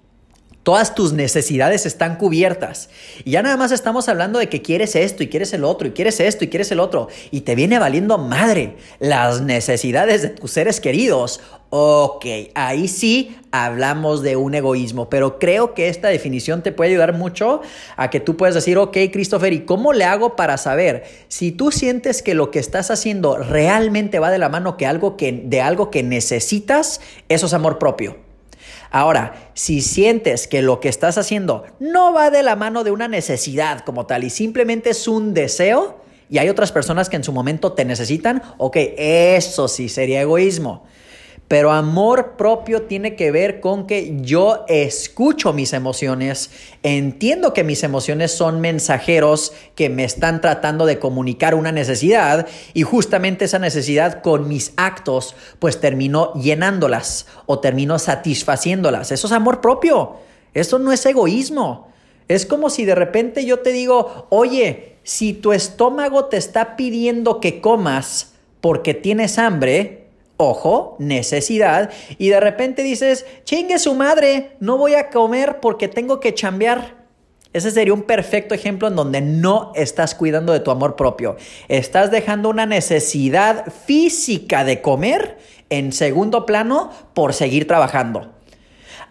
Todas 0.63 0.95
tus 0.95 1.11
necesidades 1.11 1.85
están 1.85 2.15
cubiertas. 2.15 2.89
Y 3.25 3.31
ya 3.31 3.41
nada 3.41 3.57
más 3.57 3.73
estamos 3.73 4.07
hablando 4.07 4.39
de 4.39 4.47
que 4.47 4.61
quieres 4.61 4.95
esto 4.95 5.21
y 5.21 5.27
quieres 5.27 5.51
el 5.51 5.65
otro 5.65 5.89
y 5.89 5.91
quieres 5.91 6.21
esto 6.21 6.45
y 6.45 6.47
quieres 6.47 6.71
el 6.71 6.79
otro. 6.79 7.09
Y 7.31 7.41
te 7.41 7.53
viene 7.53 7.79
valiendo 7.79 8.17
madre 8.17 8.77
las 8.99 9.41
necesidades 9.41 10.21
de 10.21 10.29
tus 10.29 10.51
seres 10.51 10.79
queridos. 10.79 11.41
Ok, 11.69 12.25
ahí 12.55 12.87
sí 12.87 13.35
hablamos 13.51 14.21
de 14.21 14.37
un 14.37 14.55
egoísmo, 14.55 15.09
pero 15.09 15.37
creo 15.37 15.73
que 15.73 15.89
esta 15.89 16.07
definición 16.07 16.63
te 16.63 16.71
puede 16.71 16.91
ayudar 16.91 17.11
mucho 17.11 17.61
a 17.97 18.09
que 18.09 18.21
tú 18.21 18.37
puedas 18.37 18.55
decir, 18.55 18.77
ok, 18.77 18.95
Christopher, 19.11 19.51
¿y 19.51 19.65
cómo 19.65 19.91
le 19.91 20.05
hago 20.05 20.37
para 20.37 20.57
saber 20.57 21.03
si 21.27 21.51
tú 21.51 21.71
sientes 21.71 22.21
que 22.21 22.35
lo 22.35 22.51
que 22.51 22.59
estás 22.59 22.89
haciendo 22.89 23.37
realmente 23.37 24.19
va 24.19 24.31
de 24.31 24.37
la 24.37 24.47
mano 24.47 24.77
que 24.77 24.85
algo 24.85 25.17
que, 25.17 25.33
de 25.33 25.59
algo 25.59 25.91
que 25.91 26.03
necesitas? 26.03 27.01
Eso 27.27 27.47
es 27.47 27.53
amor 27.53 27.79
propio. 27.79 28.22
Ahora, 28.91 29.51
si 29.53 29.81
sientes 29.81 30.47
que 30.47 30.61
lo 30.61 30.79
que 30.79 30.89
estás 30.89 31.17
haciendo 31.17 31.63
no 31.79 32.13
va 32.13 32.29
de 32.29 32.43
la 32.43 32.55
mano 32.55 32.83
de 32.83 32.91
una 32.91 33.07
necesidad 33.07 33.81
como 33.81 34.05
tal 34.05 34.23
y 34.23 34.29
simplemente 34.29 34.91
es 34.91 35.07
un 35.07 35.33
deseo, 35.33 36.01
y 36.29 36.37
hay 36.39 36.49
otras 36.49 36.71
personas 36.71 37.09
que 37.09 37.15
en 37.15 37.23
su 37.23 37.31
momento 37.31 37.73
te 37.73 37.85
necesitan, 37.85 38.41
ok, 38.57 38.77
eso 38.97 39.67
sí 39.67 39.89
sería 39.89 40.21
egoísmo. 40.21 40.85
Pero 41.47 41.71
amor 41.71 42.35
propio 42.37 42.83
tiene 42.83 43.15
que 43.15 43.29
ver 43.29 43.59
con 43.59 43.85
que 43.85 44.17
yo 44.21 44.65
escucho 44.67 45.53
mis 45.53 45.73
emociones, 45.73 46.49
entiendo 46.81 47.53
que 47.53 47.63
mis 47.63 47.83
emociones 47.83 48.31
son 48.31 48.59
mensajeros 48.61 49.53
que 49.75 49.89
me 49.89 50.03
están 50.03 50.41
tratando 50.41 50.85
de 50.85 50.99
comunicar 50.99 51.53
una 51.53 51.71
necesidad 51.71 52.47
y 52.73 52.83
justamente 52.83 53.45
esa 53.45 53.59
necesidad 53.59 54.21
con 54.21 54.47
mis 54.47 54.73
actos 54.77 55.35
pues 55.59 55.79
termino 55.79 56.33
llenándolas 56.33 57.27
o 57.45 57.59
termino 57.59 57.99
satisfaciéndolas. 57.99 59.11
Eso 59.11 59.27
es 59.27 59.33
amor 59.33 59.61
propio, 59.61 60.15
eso 60.53 60.79
no 60.79 60.91
es 60.91 61.05
egoísmo. 61.05 61.91
Es 62.29 62.45
como 62.45 62.69
si 62.69 62.85
de 62.85 62.95
repente 62.95 63.45
yo 63.45 63.59
te 63.59 63.71
digo, 63.71 64.27
oye, 64.29 64.93
Si 65.03 65.33
tu 65.33 65.51
estómago 65.51 66.25
te 66.25 66.37
está 66.37 66.77
pidiendo 66.77 67.41
que 67.41 67.59
comas 67.59 68.35
porque 68.61 68.93
tienes 68.93 69.37
hambre, 69.37 70.02
ojo, 70.43 70.95
necesidad, 70.99 71.91
y 72.17 72.29
de 72.29 72.39
repente 72.39 72.83
dices, 72.83 73.25
chingue 73.43 73.79
su 73.79 73.93
madre, 73.95 74.57
no 74.59 74.77
voy 74.77 74.95
a 74.95 75.09
comer 75.09 75.59
porque 75.59 75.87
tengo 75.87 76.19
que 76.19 76.33
chambear. 76.33 77.03
Ese 77.53 77.69
sería 77.69 77.93
un 77.93 78.03
perfecto 78.03 78.55
ejemplo 78.55 78.87
en 78.87 78.95
donde 78.95 79.21
no 79.21 79.71
estás 79.75 80.15
cuidando 80.15 80.53
de 80.53 80.59
tu 80.59 80.71
amor 80.71 80.95
propio. 80.95 81.37
Estás 81.67 82.09
dejando 82.09 82.49
una 82.49 82.65
necesidad 82.65 83.71
física 83.85 84.63
de 84.63 84.81
comer 84.81 85.37
en 85.69 85.91
segundo 85.93 86.45
plano 86.47 86.91
por 87.13 87.33
seguir 87.33 87.67
trabajando. 87.67 88.33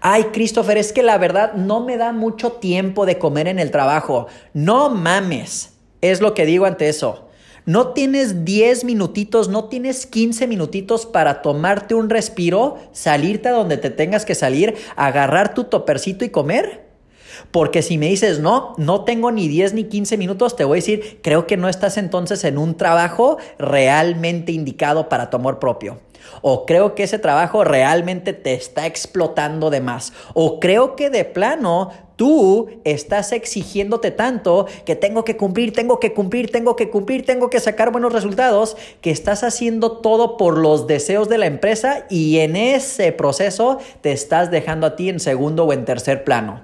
Ay, 0.00 0.24
Christopher, 0.32 0.76
es 0.78 0.92
que 0.92 1.04
la 1.04 1.16
verdad 1.18 1.52
no 1.54 1.80
me 1.84 1.96
da 1.96 2.12
mucho 2.12 2.52
tiempo 2.52 3.06
de 3.06 3.18
comer 3.18 3.46
en 3.46 3.60
el 3.60 3.70
trabajo. 3.70 4.26
No 4.52 4.90
mames. 4.90 5.74
Es 6.00 6.20
lo 6.20 6.34
que 6.34 6.44
digo 6.44 6.66
ante 6.66 6.88
eso. 6.88 7.28
No 7.64 7.88
tienes 7.88 8.44
10 8.44 8.84
minutitos, 8.84 9.48
no 9.48 9.66
tienes 9.66 10.06
15 10.06 10.48
minutitos 10.48 11.06
para 11.06 11.42
tomarte 11.42 11.94
un 11.94 12.10
respiro, 12.10 12.76
salirte 12.90 13.48
a 13.48 13.52
donde 13.52 13.76
te 13.76 13.90
tengas 13.90 14.24
que 14.24 14.34
salir, 14.34 14.74
agarrar 14.96 15.54
tu 15.54 15.64
topercito 15.64 16.24
y 16.24 16.30
comer. 16.30 16.90
Porque 17.52 17.82
si 17.82 17.98
me 17.98 18.08
dices, 18.08 18.40
no, 18.40 18.74
no 18.78 19.04
tengo 19.04 19.30
ni 19.30 19.46
10 19.46 19.74
ni 19.74 19.84
15 19.84 20.16
minutos, 20.16 20.56
te 20.56 20.64
voy 20.64 20.76
a 20.76 20.80
decir, 20.80 21.20
creo 21.22 21.46
que 21.46 21.56
no 21.56 21.68
estás 21.68 21.96
entonces 21.98 22.42
en 22.44 22.58
un 22.58 22.76
trabajo 22.76 23.38
realmente 23.58 24.50
indicado 24.50 25.08
para 25.08 25.30
tu 25.30 25.36
amor 25.36 25.60
propio. 25.60 26.00
O 26.40 26.66
creo 26.66 26.94
que 26.94 27.04
ese 27.04 27.18
trabajo 27.18 27.64
realmente 27.64 28.32
te 28.32 28.54
está 28.54 28.86
explotando 28.86 29.70
de 29.70 29.80
más. 29.80 30.12
O 30.34 30.60
creo 30.60 30.96
que 30.96 31.10
de 31.10 31.24
plano 31.24 31.90
tú 32.16 32.68
estás 32.84 33.32
exigiéndote 33.32 34.10
tanto 34.10 34.66
que 34.84 34.94
tengo 34.94 35.24
que 35.24 35.36
cumplir, 35.36 35.72
tengo 35.72 35.98
que 35.98 36.12
cumplir, 36.12 36.50
tengo 36.50 36.76
que 36.76 36.90
cumplir, 36.90 37.24
tengo 37.24 37.50
que 37.50 37.60
sacar 37.60 37.90
buenos 37.90 38.12
resultados, 38.12 38.76
que 39.00 39.10
estás 39.10 39.42
haciendo 39.42 39.98
todo 39.98 40.36
por 40.36 40.58
los 40.58 40.86
deseos 40.86 41.28
de 41.28 41.38
la 41.38 41.46
empresa 41.46 42.06
y 42.10 42.38
en 42.38 42.56
ese 42.56 43.12
proceso 43.12 43.78
te 44.02 44.12
estás 44.12 44.50
dejando 44.50 44.86
a 44.86 44.96
ti 44.96 45.08
en 45.08 45.20
segundo 45.20 45.64
o 45.64 45.72
en 45.72 45.84
tercer 45.84 46.24
plano. 46.24 46.60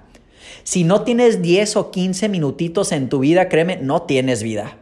Si 0.63 0.85
no 0.85 1.03
tienes 1.03 1.41
10 1.41 1.77
o 1.77 1.91
15 1.91 2.29
minutitos 2.29 2.93
en 2.93 3.09
tu 3.09 3.21
vida, 3.21 3.49
créeme, 3.49 3.79
no 3.79 4.03
tienes 4.03 4.43
vida. 4.43 4.77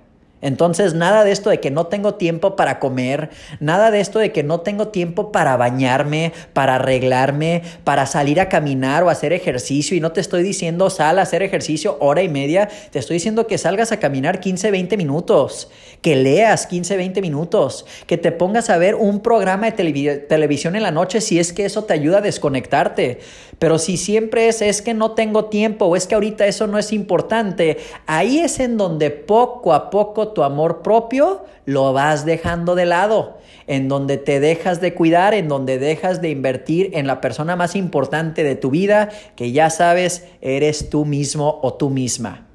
Entonces, 0.46 0.94
nada 0.94 1.24
de 1.24 1.32
esto 1.32 1.50
de 1.50 1.58
que 1.58 1.72
no 1.72 1.88
tengo 1.88 2.14
tiempo 2.14 2.54
para 2.54 2.78
comer, 2.78 3.30
nada 3.58 3.90
de 3.90 3.98
esto 3.98 4.20
de 4.20 4.30
que 4.30 4.44
no 4.44 4.60
tengo 4.60 4.88
tiempo 4.88 5.32
para 5.32 5.56
bañarme, 5.56 6.32
para 6.52 6.76
arreglarme, 6.76 7.62
para 7.82 8.06
salir 8.06 8.40
a 8.40 8.48
caminar 8.48 9.02
o 9.02 9.10
hacer 9.10 9.32
ejercicio. 9.32 9.96
Y 9.96 10.00
no 10.00 10.12
te 10.12 10.20
estoy 10.20 10.44
diciendo 10.44 10.88
sal 10.88 11.18
a 11.18 11.22
hacer 11.22 11.42
ejercicio 11.42 11.96
hora 11.98 12.22
y 12.22 12.28
media, 12.28 12.68
te 12.92 13.00
estoy 13.00 13.14
diciendo 13.14 13.48
que 13.48 13.58
salgas 13.58 13.90
a 13.90 13.98
caminar 13.98 14.38
15, 14.38 14.70
20 14.70 14.96
minutos, 14.96 15.68
que 16.00 16.14
leas 16.14 16.68
15, 16.68 16.96
20 16.96 17.22
minutos, 17.22 17.84
que 18.06 18.16
te 18.16 18.30
pongas 18.30 18.70
a 18.70 18.78
ver 18.78 18.94
un 18.94 19.22
programa 19.22 19.68
de 19.68 20.18
televisión 20.28 20.76
en 20.76 20.84
la 20.84 20.92
noche 20.92 21.20
si 21.20 21.40
es 21.40 21.52
que 21.52 21.64
eso 21.64 21.82
te 21.82 21.94
ayuda 21.94 22.18
a 22.18 22.20
desconectarte. 22.20 23.18
Pero 23.58 23.78
si 23.78 23.96
siempre 23.96 24.48
es, 24.48 24.60
es 24.60 24.82
que 24.82 24.92
no 24.92 25.12
tengo 25.12 25.46
tiempo 25.46 25.86
o 25.86 25.96
es 25.96 26.06
que 26.06 26.14
ahorita 26.14 26.46
eso 26.46 26.66
no 26.66 26.78
es 26.78 26.92
importante, 26.92 27.78
ahí 28.06 28.38
es 28.38 28.60
en 28.60 28.76
donde 28.76 29.10
poco 29.10 29.72
a 29.72 29.88
poco 29.88 30.28
tu 30.28 30.42
amor 30.42 30.82
propio 30.82 31.44
lo 31.64 31.92
vas 31.92 32.26
dejando 32.26 32.74
de 32.74 32.86
lado, 32.86 33.38
en 33.66 33.88
donde 33.88 34.18
te 34.18 34.40
dejas 34.40 34.80
de 34.80 34.94
cuidar, 34.94 35.34
en 35.34 35.48
donde 35.48 35.78
dejas 35.78 36.20
de 36.20 36.30
invertir 36.30 36.90
en 36.94 37.06
la 37.06 37.20
persona 37.20 37.56
más 37.56 37.76
importante 37.76 38.44
de 38.44 38.56
tu 38.56 38.70
vida, 38.70 39.08
que 39.36 39.52
ya 39.52 39.70
sabes, 39.70 40.26
eres 40.42 40.90
tú 40.90 41.04
mismo 41.04 41.58
o 41.62 41.74
tú 41.74 41.90
misma. 41.90 42.45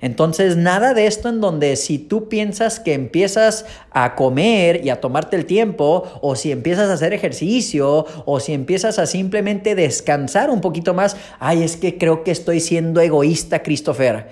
Entonces, 0.00 0.56
nada 0.56 0.94
de 0.94 1.06
esto 1.06 1.28
en 1.28 1.40
donde 1.40 1.76
si 1.76 1.98
tú 1.98 2.28
piensas 2.28 2.80
que 2.80 2.92
empiezas 2.92 3.64
a 3.90 4.14
comer 4.14 4.84
y 4.84 4.90
a 4.90 5.00
tomarte 5.00 5.36
el 5.36 5.46
tiempo, 5.46 6.04
o 6.20 6.36
si 6.36 6.52
empiezas 6.52 6.90
a 6.90 6.94
hacer 6.94 7.12
ejercicio, 7.12 8.06
o 8.24 8.40
si 8.40 8.52
empiezas 8.52 8.98
a 8.98 9.06
simplemente 9.06 9.74
descansar 9.74 10.50
un 10.50 10.60
poquito 10.60 10.94
más, 10.94 11.16
ay, 11.38 11.62
es 11.62 11.76
que 11.76 11.98
creo 11.98 12.24
que 12.24 12.30
estoy 12.30 12.60
siendo 12.60 13.00
egoísta, 13.00 13.62
Christopher. 13.62 14.28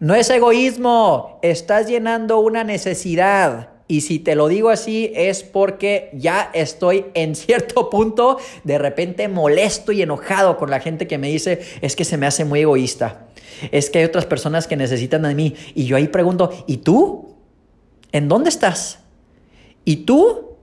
No 0.00 0.14
es 0.14 0.28
egoísmo, 0.30 1.38
estás 1.42 1.86
llenando 1.86 2.40
una 2.40 2.64
necesidad. 2.64 3.70
Y 3.86 4.00
si 4.00 4.18
te 4.18 4.34
lo 4.34 4.48
digo 4.48 4.70
así 4.70 5.12
es 5.14 5.42
porque 5.42 6.10
ya 6.14 6.50
estoy 6.54 7.06
en 7.14 7.34
cierto 7.36 7.90
punto 7.90 8.38
de 8.64 8.78
repente 8.78 9.28
molesto 9.28 9.92
y 9.92 10.02
enojado 10.02 10.56
con 10.56 10.70
la 10.70 10.80
gente 10.80 11.06
que 11.06 11.18
me 11.18 11.28
dice 11.28 11.60
es 11.82 11.94
que 11.94 12.04
se 12.04 12.16
me 12.16 12.26
hace 12.26 12.44
muy 12.44 12.60
egoísta. 12.60 13.26
Es 13.72 13.90
que 13.90 13.98
hay 14.00 14.04
otras 14.04 14.26
personas 14.26 14.66
que 14.66 14.76
necesitan 14.76 15.22
de 15.22 15.34
mí. 15.34 15.54
Y 15.74 15.86
yo 15.86 15.96
ahí 15.96 16.08
pregunto, 16.08 16.50
¿y 16.66 16.78
tú? 16.78 17.34
¿En 18.12 18.28
dónde 18.28 18.48
estás? 18.48 19.00
¿Y 19.84 19.96
tú? 20.04 20.56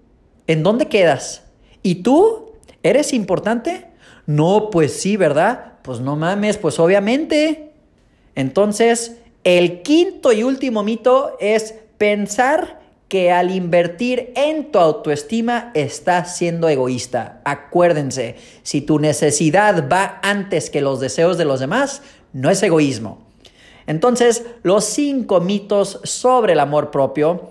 ¿En 0.47 0.63
dónde 0.63 0.87
quedas? 0.87 1.43
¿Y 1.83 1.95
tú? 1.95 2.53
¿Eres 2.83 3.13
importante? 3.13 3.87
No, 4.25 4.69
pues 4.71 4.93
sí, 4.93 5.17
¿verdad? 5.17 5.73
Pues 5.81 5.99
no 5.99 6.15
mames, 6.15 6.57
pues 6.57 6.79
obviamente. 6.79 7.73
Entonces, 8.35 9.17
el 9.43 9.81
quinto 9.81 10.31
y 10.31 10.43
último 10.43 10.83
mito 10.83 11.35
es 11.39 11.75
pensar 11.97 12.79
que 13.11 13.29
al 13.29 13.51
invertir 13.51 14.31
en 14.37 14.71
tu 14.71 14.79
autoestima 14.79 15.71
estás 15.73 16.37
siendo 16.37 16.69
egoísta. 16.69 17.41
Acuérdense, 17.43 18.37
si 18.63 18.79
tu 18.79 18.99
necesidad 18.99 19.89
va 19.91 20.19
antes 20.23 20.69
que 20.69 20.79
los 20.79 21.01
deseos 21.01 21.37
de 21.37 21.43
los 21.43 21.59
demás, 21.59 22.03
no 22.33 22.49
es 22.49 22.61
egoísmo. 22.63 23.19
Entonces, 23.87 24.45
los 24.63 24.85
cinco 24.85 25.41
mitos 25.41 25.99
sobre 26.03 26.53
el 26.53 26.59
amor 26.59 26.91
propio 26.91 27.50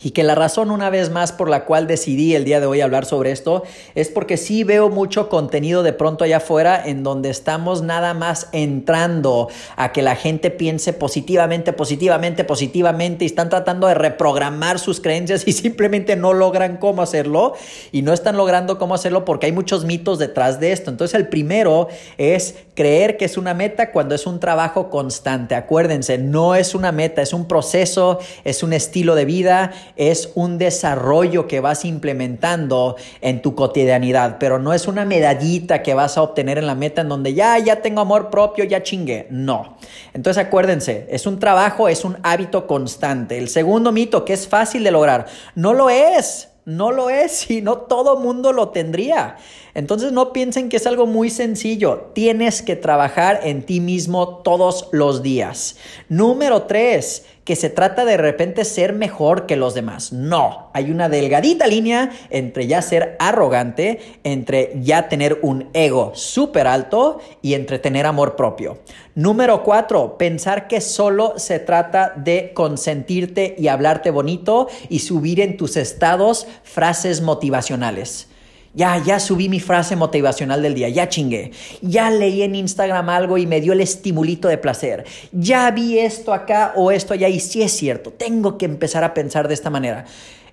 y 0.00 0.10
que 0.10 0.22
la 0.22 0.34
razón 0.34 0.70
una 0.70 0.90
vez 0.90 1.10
más 1.10 1.32
por 1.32 1.48
la 1.48 1.64
cual 1.64 1.86
decidí 1.86 2.34
el 2.34 2.44
día 2.44 2.60
de 2.60 2.66
hoy 2.66 2.80
hablar 2.80 3.04
sobre 3.04 3.32
esto 3.32 3.64
es 3.94 4.08
porque 4.08 4.36
sí 4.36 4.62
veo 4.62 4.90
mucho 4.90 5.28
contenido 5.28 5.82
de 5.82 5.92
pronto 5.92 6.24
allá 6.24 6.36
afuera 6.36 6.80
en 6.84 7.02
donde 7.02 7.30
estamos 7.30 7.82
nada 7.82 8.14
más 8.14 8.48
entrando 8.52 9.48
a 9.76 9.92
que 9.92 10.02
la 10.02 10.14
gente 10.14 10.50
piense 10.50 10.92
positivamente, 10.92 11.72
positivamente, 11.72 12.44
positivamente 12.44 13.24
y 13.24 13.26
están 13.26 13.48
tratando 13.48 13.88
de 13.88 13.94
reprogramar 13.94 14.78
sus 14.78 15.00
creencias 15.00 15.46
y 15.46 15.52
simplemente 15.68 16.14
no 16.14 16.32
logran 16.32 16.76
cómo 16.76 17.02
hacerlo 17.02 17.54
y 17.90 18.02
no 18.02 18.12
están 18.12 18.36
logrando 18.36 18.78
cómo 18.78 18.94
hacerlo 18.94 19.24
porque 19.24 19.46
hay 19.46 19.52
muchos 19.52 19.84
mitos 19.84 20.18
detrás 20.18 20.60
de 20.60 20.72
esto. 20.72 20.90
Entonces 20.90 21.18
el 21.18 21.28
primero 21.28 21.88
es 22.18 22.54
creer 22.74 23.16
que 23.16 23.24
es 23.24 23.36
una 23.36 23.54
meta 23.54 23.90
cuando 23.90 24.14
es 24.14 24.26
un 24.26 24.38
trabajo 24.38 24.90
constante. 24.90 25.56
Acuérdense, 25.56 26.18
no 26.18 26.54
es 26.54 26.76
una 26.76 26.92
meta, 26.92 27.20
es 27.20 27.32
un 27.32 27.48
proceso, 27.48 28.20
es 28.44 28.62
un 28.62 28.72
estilo 28.72 29.16
de 29.16 29.24
vida 29.24 29.72
es 29.98 30.30
un 30.34 30.56
desarrollo 30.56 31.46
que 31.46 31.60
vas 31.60 31.84
implementando 31.84 32.96
en 33.20 33.42
tu 33.42 33.54
cotidianidad, 33.54 34.38
pero 34.38 34.58
no 34.58 34.72
es 34.72 34.88
una 34.88 35.04
medallita 35.04 35.82
que 35.82 35.92
vas 35.92 36.16
a 36.16 36.22
obtener 36.22 36.56
en 36.56 36.66
la 36.66 36.74
meta 36.74 37.02
en 37.02 37.10
donde 37.10 37.34
ya, 37.34 37.58
ya 37.58 37.82
tengo 37.82 38.00
amor 38.00 38.30
propio, 38.30 38.64
ya 38.64 38.82
chingue. 38.82 39.26
No. 39.30 39.76
Entonces 40.14 40.42
acuérdense, 40.42 41.06
es 41.10 41.26
un 41.26 41.38
trabajo, 41.38 41.88
es 41.88 42.04
un 42.04 42.16
hábito 42.22 42.66
constante. 42.66 43.36
El 43.36 43.48
segundo 43.48 43.92
mito, 43.92 44.24
que 44.24 44.32
es 44.32 44.48
fácil 44.48 44.84
de 44.84 44.92
lograr, 44.92 45.26
no 45.54 45.74
lo 45.74 45.90
es. 45.90 46.48
No 46.68 46.92
lo 46.92 47.08
es 47.08 47.50
y 47.50 47.62
no 47.62 47.78
todo 47.78 48.20
mundo 48.20 48.52
lo 48.52 48.68
tendría. 48.68 49.36
Entonces 49.78 50.10
no 50.10 50.32
piensen 50.32 50.68
que 50.68 50.78
es 50.78 50.88
algo 50.88 51.06
muy 51.06 51.30
sencillo. 51.30 52.10
Tienes 52.12 52.62
que 52.62 52.74
trabajar 52.74 53.42
en 53.44 53.62
ti 53.62 53.78
mismo 53.78 54.38
todos 54.38 54.88
los 54.90 55.22
días. 55.22 55.76
Número 56.08 56.62
tres, 56.62 57.26
que 57.44 57.54
se 57.54 57.70
trata 57.70 58.04
de 58.04 58.16
repente 58.16 58.64
ser 58.64 58.92
mejor 58.92 59.46
que 59.46 59.54
los 59.54 59.74
demás. 59.74 60.12
No, 60.12 60.68
hay 60.74 60.90
una 60.90 61.08
delgadita 61.08 61.68
línea 61.68 62.10
entre 62.30 62.66
ya 62.66 62.82
ser 62.82 63.14
arrogante, 63.20 64.00
entre 64.24 64.72
ya 64.82 65.08
tener 65.08 65.38
un 65.42 65.68
ego 65.74 66.10
súper 66.16 66.66
alto 66.66 67.20
y 67.40 67.54
entre 67.54 67.78
tener 67.78 68.04
amor 68.04 68.34
propio. 68.34 68.78
Número 69.14 69.62
cuatro, 69.62 70.18
pensar 70.18 70.66
que 70.66 70.80
solo 70.80 71.34
se 71.36 71.60
trata 71.60 72.14
de 72.16 72.50
consentirte 72.52 73.54
y 73.56 73.68
hablarte 73.68 74.10
bonito 74.10 74.66
y 74.88 74.98
subir 74.98 75.38
en 75.38 75.56
tus 75.56 75.76
estados 75.76 76.48
frases 76.64 77.20
motivacionales. 77.20 78.26
Ya, 78.74 79.02
ya 79.04 79.18
subí 79.18 79.48
mi 79.48 79.60
frase 79.60 79.96
motivacional 79.96 80.62
del 80.62 80.74
día, 80.74 80.88
ya 80.88 81.08
chingué. 81.08 81.52
Ya 81.80 82.10
leí 82.10 82.42
en 82.42 82.54
Instagram 82.54 83.08
algo 83.08 83.38
y 83.38 83.46
me 83.46 83.60
dio 83.60 83.72
el 83.72 83.80
estimulito 83.80 84.48
de 84.48 84.58
placer. 84.58 85.04
Ya 85.32 85.70
vi 85.70 85.98
esto 85.98 86.32
acá 86.32 86.72
o 86.76 86.90
esto 86.90 87.14
allá 87.14 87.28
y 87.28 87.40
sí 87.40 87.62
es 87.62 87.72
cierto, 87.72 88.12
tengo 88.12 88.58
que 88.58 88.66
empezar 88.66 89.04
a 89.04 89.14
pensar 89.14 89.48
de 89.48 89.54
esta 89.54 89.70
manera. 89.70 90.04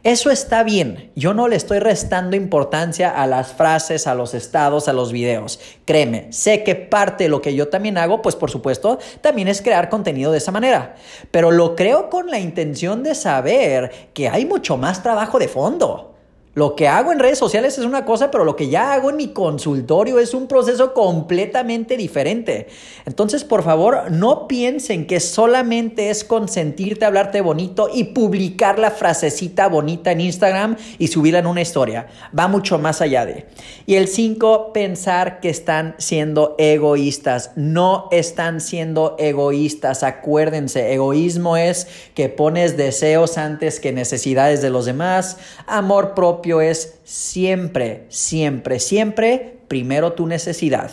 Eso 0.06 0.30
está 0.30 0.62
bien. 0.62 1.10
Yo 1.16 1.34
no 1.34 1.48
le 1.48 1.56
estoy 1.56 1.80
restando 1.80 2.36
importancia 2.36 3.10
a 3.10 3.26
las 3.26 3.54
frases, 3.54 4.06
a 4.06 4.14
los 4.14 4.36
estados, 4.36 4.88
a 4.88 4.94
los 4.94 5.12
videos. 5.12 5.60
Créeme, 5.84 6.32
sé 6.32 6.64
que 6.64 6.76
parte 6.76 7.24
de 7.24 7.30
lo 7.32 7.42
que 7.42 7.56
yo 7.56 7.70
también 7.70 7.98
hago, 7.98 8.22
pues 8.22 8.36
por 8.36 8.52
supuesto, 8.52 9.00
también 9.22 9.48
es 9.48 9.64
crear 9.64 9.90
contenido 9.90 10.32
de 10.32 10.38
esa 10.38 10.52
manera. 10.52 10.94
Pero 11.32 11.50
lo 11.50 11.76
creo 11.76 12.12
con 12.12 12.30
la 12.30 12.38
intención 12.38 13.02
de 13.02 13.16
saber 13.16 14.10
que 14.14 14.30
hay 14.30 14.46
mucho 14.46 14.78
más 14.78 15.02
trabajo 15.02 15.40
de 15.40 15.48
fondo. 15.48 16.15
Lo 16.56 16.74
que 16.74 16.88
hago 16.88 17.12
en 17.12 17.20
redes 17.20 17.38
sociales 17.38 17.78
es 17.78 17.84
una 17.84 18.06
cosa, 18.06 18.32
pero 18.32 18.46
lo 18.46 18.56
que 18.56 18.70
ya 18.70 18.94
hago 18.94 19.10
en 19.10 19.18
mi 19.18 19.34
consultorio 19.34 20.20
es 20.20 20.34
un 20.34 20.48
proceso 20.48 20.94
completamente 20.94 21.98
diferente. 21.98 22.68
Entonces, 23.06 23.44
por 23.44 23.62
favor, 23.62 24.10
no 24.10 24.48
piensen 24.48 25.06
que 25.06 25.20
solamente 25.20 26.10
es 26.10 26.24
consentirte, 26.24 27.04
hablarte 27.04 27.42
bonito 27.42 27.90
y 27.94 28.06
publicar 28.06 28.80
la 28.80 28.92
frasecita 28.92 29.68
bonita 29.68 30.14
en 30.14 30.22
Instagram 30.22 30.78
y 30.98 31.10
subirla 31.10 31.40
en 31.40 31.48
una 31.48 31.62
historia. 31.62 32.08
Va 32.38 32.48
mucho 32.48 32.80
más 32.80 33.02
allá 33.02 33.26
de. 33.26 33.48
Y 33.86 33.96
el 33.96 34.08
5, 34.08 34.72
pensar 34.72 35.42
que 35.42 35.50
están 35.50 35.96
siendo 35.98 36.56
egoístas. 36.58 37.52
No 37.58 38.08
están 38.12 38.62
siendo 38.62 39.18
egoístas. 39.20 40.04
Acuérdense, 40.04 40.94
egoísmo 40.94 41.58
es 41.58 41.88
que 42.14 42.30
pones 42.30 42.78
deseos 42.78 43.38
antes 43.38 43.82
que 43.82 43.92
necesidades 43.92 44.62
de 44.62 44.70
los 44.70 44.86
demás. 44.86 45.38
Amor 45.68 46.14
es 46.62 47.00
siempre, 47.04 48.06
siempre, 48.10 48.80
siempre 48.80 49.58
primero 49.68 50.14
tu 50.14 50.28
necesidad. 50.28 50.92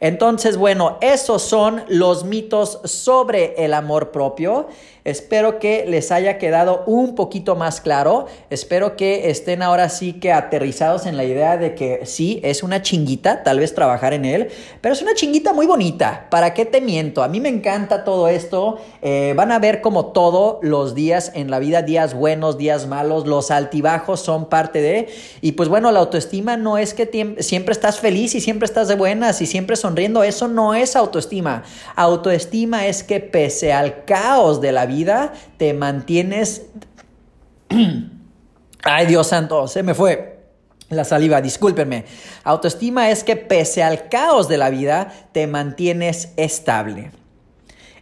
Entonces, 0.00 0.56
bueno, 0.56 0.96
esos 1.02 1.42
son 1.42 1.82
los 1.88 2.24
mitos 2.24 2.80
sobre 2.84 3.62
el 3.62 3.74
amor 3.74 4.12
propio. 4.12 4.68
Espero 5.04 5.58
que 5.58 5.84
les 5.86 6.12
haya 6.12 6.38
quedado 6.38 6.84
un 6.86 7.14
poquito 7.14 7.56
más 7.56 7.80
claro. 7.80 8.26
Espero 8.50 8.96
que 8.96 9.30
estén 9.30 9.62
ahora 9.62 9.88
sí 9.88 10.14
que 10.14 10.32
aterrizados 10.32 11.06
en 11.06 11.16
la 11.16 11.24
idea 11.24 11.56
de 11.56 11.74
que 11.74 12.06
sí, 12.06 12.40
es 12.42 12.62
una 12.62 12.82
chinguita, 12.82 13.42
tal 13.42 13.58
vez 13.58 13.74
trabajar 13.74 14.12
en 14.12 14.24
él, 14.24 14.48
pero 14.80 14.92
es 14.92 15.02
una 15.02 15.14
chinguita 15.14 15.52
muy 15.52 15.66
bonita. 15.66 16.26
¿Para 16.30 16.54
qué 16.54 16.64
te 16.64 16.80
miento? 16.80 17.22
A 17.22 17.28
mí 17.28 17.40
me 17.40 17.48
encanta 17.48 18.04
todo 18.04 18.28
esto. 18.28 18.78
Eh, 19.02 19.32
van 19.36 19.52
a 19.52 19.58
ver 19.58 19.80
como 19.80 20.06
todos 20.06 20.58
los 20.62 20.94
días 20.94 21.32
en 21.34 21.50
la 21.50 21.58
vida, 21.58 21.82
días 21.82 22.14
buenos, 22.14 22.58
días 22.58 22.86
malos, 22.86 23.26
los 23.26 23.50
altibajos 23.50 24.20
son 24.20 24.48
parte 24.48 24.80
de... 24.80 25.08
Y 25.40 25.52
pues 25.52 25.68
bueno, 25.68 25.90
la 25.92 26.00
autoestima 26.00 26.56
no 26.56 26.78
es 26.78 26.94
que 26.94 27.36
siempre 27.40 27.72
estás 27.72 28.00
feliz 28.00 28.34
y 28.34 28.40
siempre 28.40 28.66
estás 28.66 28.88
de 28.88 28.94
buenas 28.94 29.40
y 29.40 29.46
siempre 29.46 29.76
sonriendo. 29.76 30.22
Eso 30.22 30.48
no 30.48 30.74
es 30.74 30.96
autoestima. 30.96 31.64
Autoestima 31.96 32.86
es 32.86 33.02
que 33.02 33.20
pese 33.20 33.72
al 33.72 34.04
caos 34.04 34.60
de 34.60 34.72
la 34.72 34.86
vida, 34.90 35.32
te 35.56 35.72
mantienes... 35.72 36.66
Ay, 38.82 39.06
Dios 39.06 39.28
santo, 39.28 39.66
se 39.66 39.82
me 39.82 39.94
fue. 39.94 40.40
La 40.90 41.04
saliva, 41.04 41.40
discúlpenme. 41.40 42.04
Autoestima 42.44 43.10
es 43.10 43.24
que 43.24 43.36
pese 43.36 43.82
al 43.82 44.08
caos 44.08 44.48
de 44.48 44.58
la 44.58 44.70
vida, 44.70 45.12
te 45.32 45.46
mantienes 45.46 46.32
estable. 46.36 47.12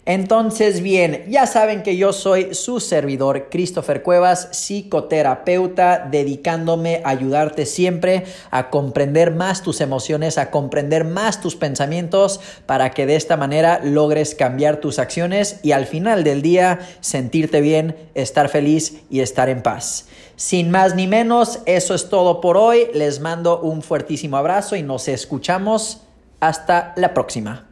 Entonces, 0.08 0.80
bien, 0.80 1.26
ya 1.28 1.46
saben 1.46 1.82
que 1.82 1.98
yo 1.98 2.14
soy 2.14 2.54
su 2.54 2.80
servidor, 2.80 3.48
Christopher 3.50 4.02
Cuevas, 4.02 4.48
psicoterapeuta, 4.52 6.08
dedicándome 6.10 7.02
a 7.04 7.10
ayudarte 7.10 7.66
siempre 7.66 8.24
a 8.50 8.70
comprender 8.70 9.32
más 9.32 9.62
tus 9.62 9.82
emociones, 9.82 10.38
a 10.38 10.50
comprender 10.50 11.04
más 11.04 11.42
tus 11.42 11.56
pensamientos, 11.56 12.40
para 12.64 12.92
que 12.92 13.04
de 13.04 13.16
esta 13.16 13.36
manera 13.36 13.82
logres 13.84 14.34
cambiar 14.34 14.78
tus 14.78 14.98
acciones 14.98 15.60
y 15.62 15.72
al 15.72 15.84
final 15.84 16.24
del 16.24 16.40
día 16.40 16.78
sentirte 17.00 17.60
bien, 17.60 17.94
estar 18.14 18.48
feliz 18.48 19.02
y 19.10 19.20
estar 19.20 19.50
en 19.50 19.62
paz. 19.62 20.06
Sin 20.36 20.70
más 20.70 20.94
ni 20.94 21.06
menos, 21.06 21.58
eso 21.66 21.94
es 21.94 22.08
todo 22.08 22.40
por 22.40 22.56
hoy. 22.56 22.88
Les 22.94 23.20
mando 23.20 23.60
un 23.60 23.82
fuertísimo 23.82 24.38
abrazo 24.38 24.74
y 24.74 24.82
nos 24.82 25.06
escuchamos 25.06 26.00
hasta 26.40 26.94
la 26.96 27.12
próxima. 27.12 27.67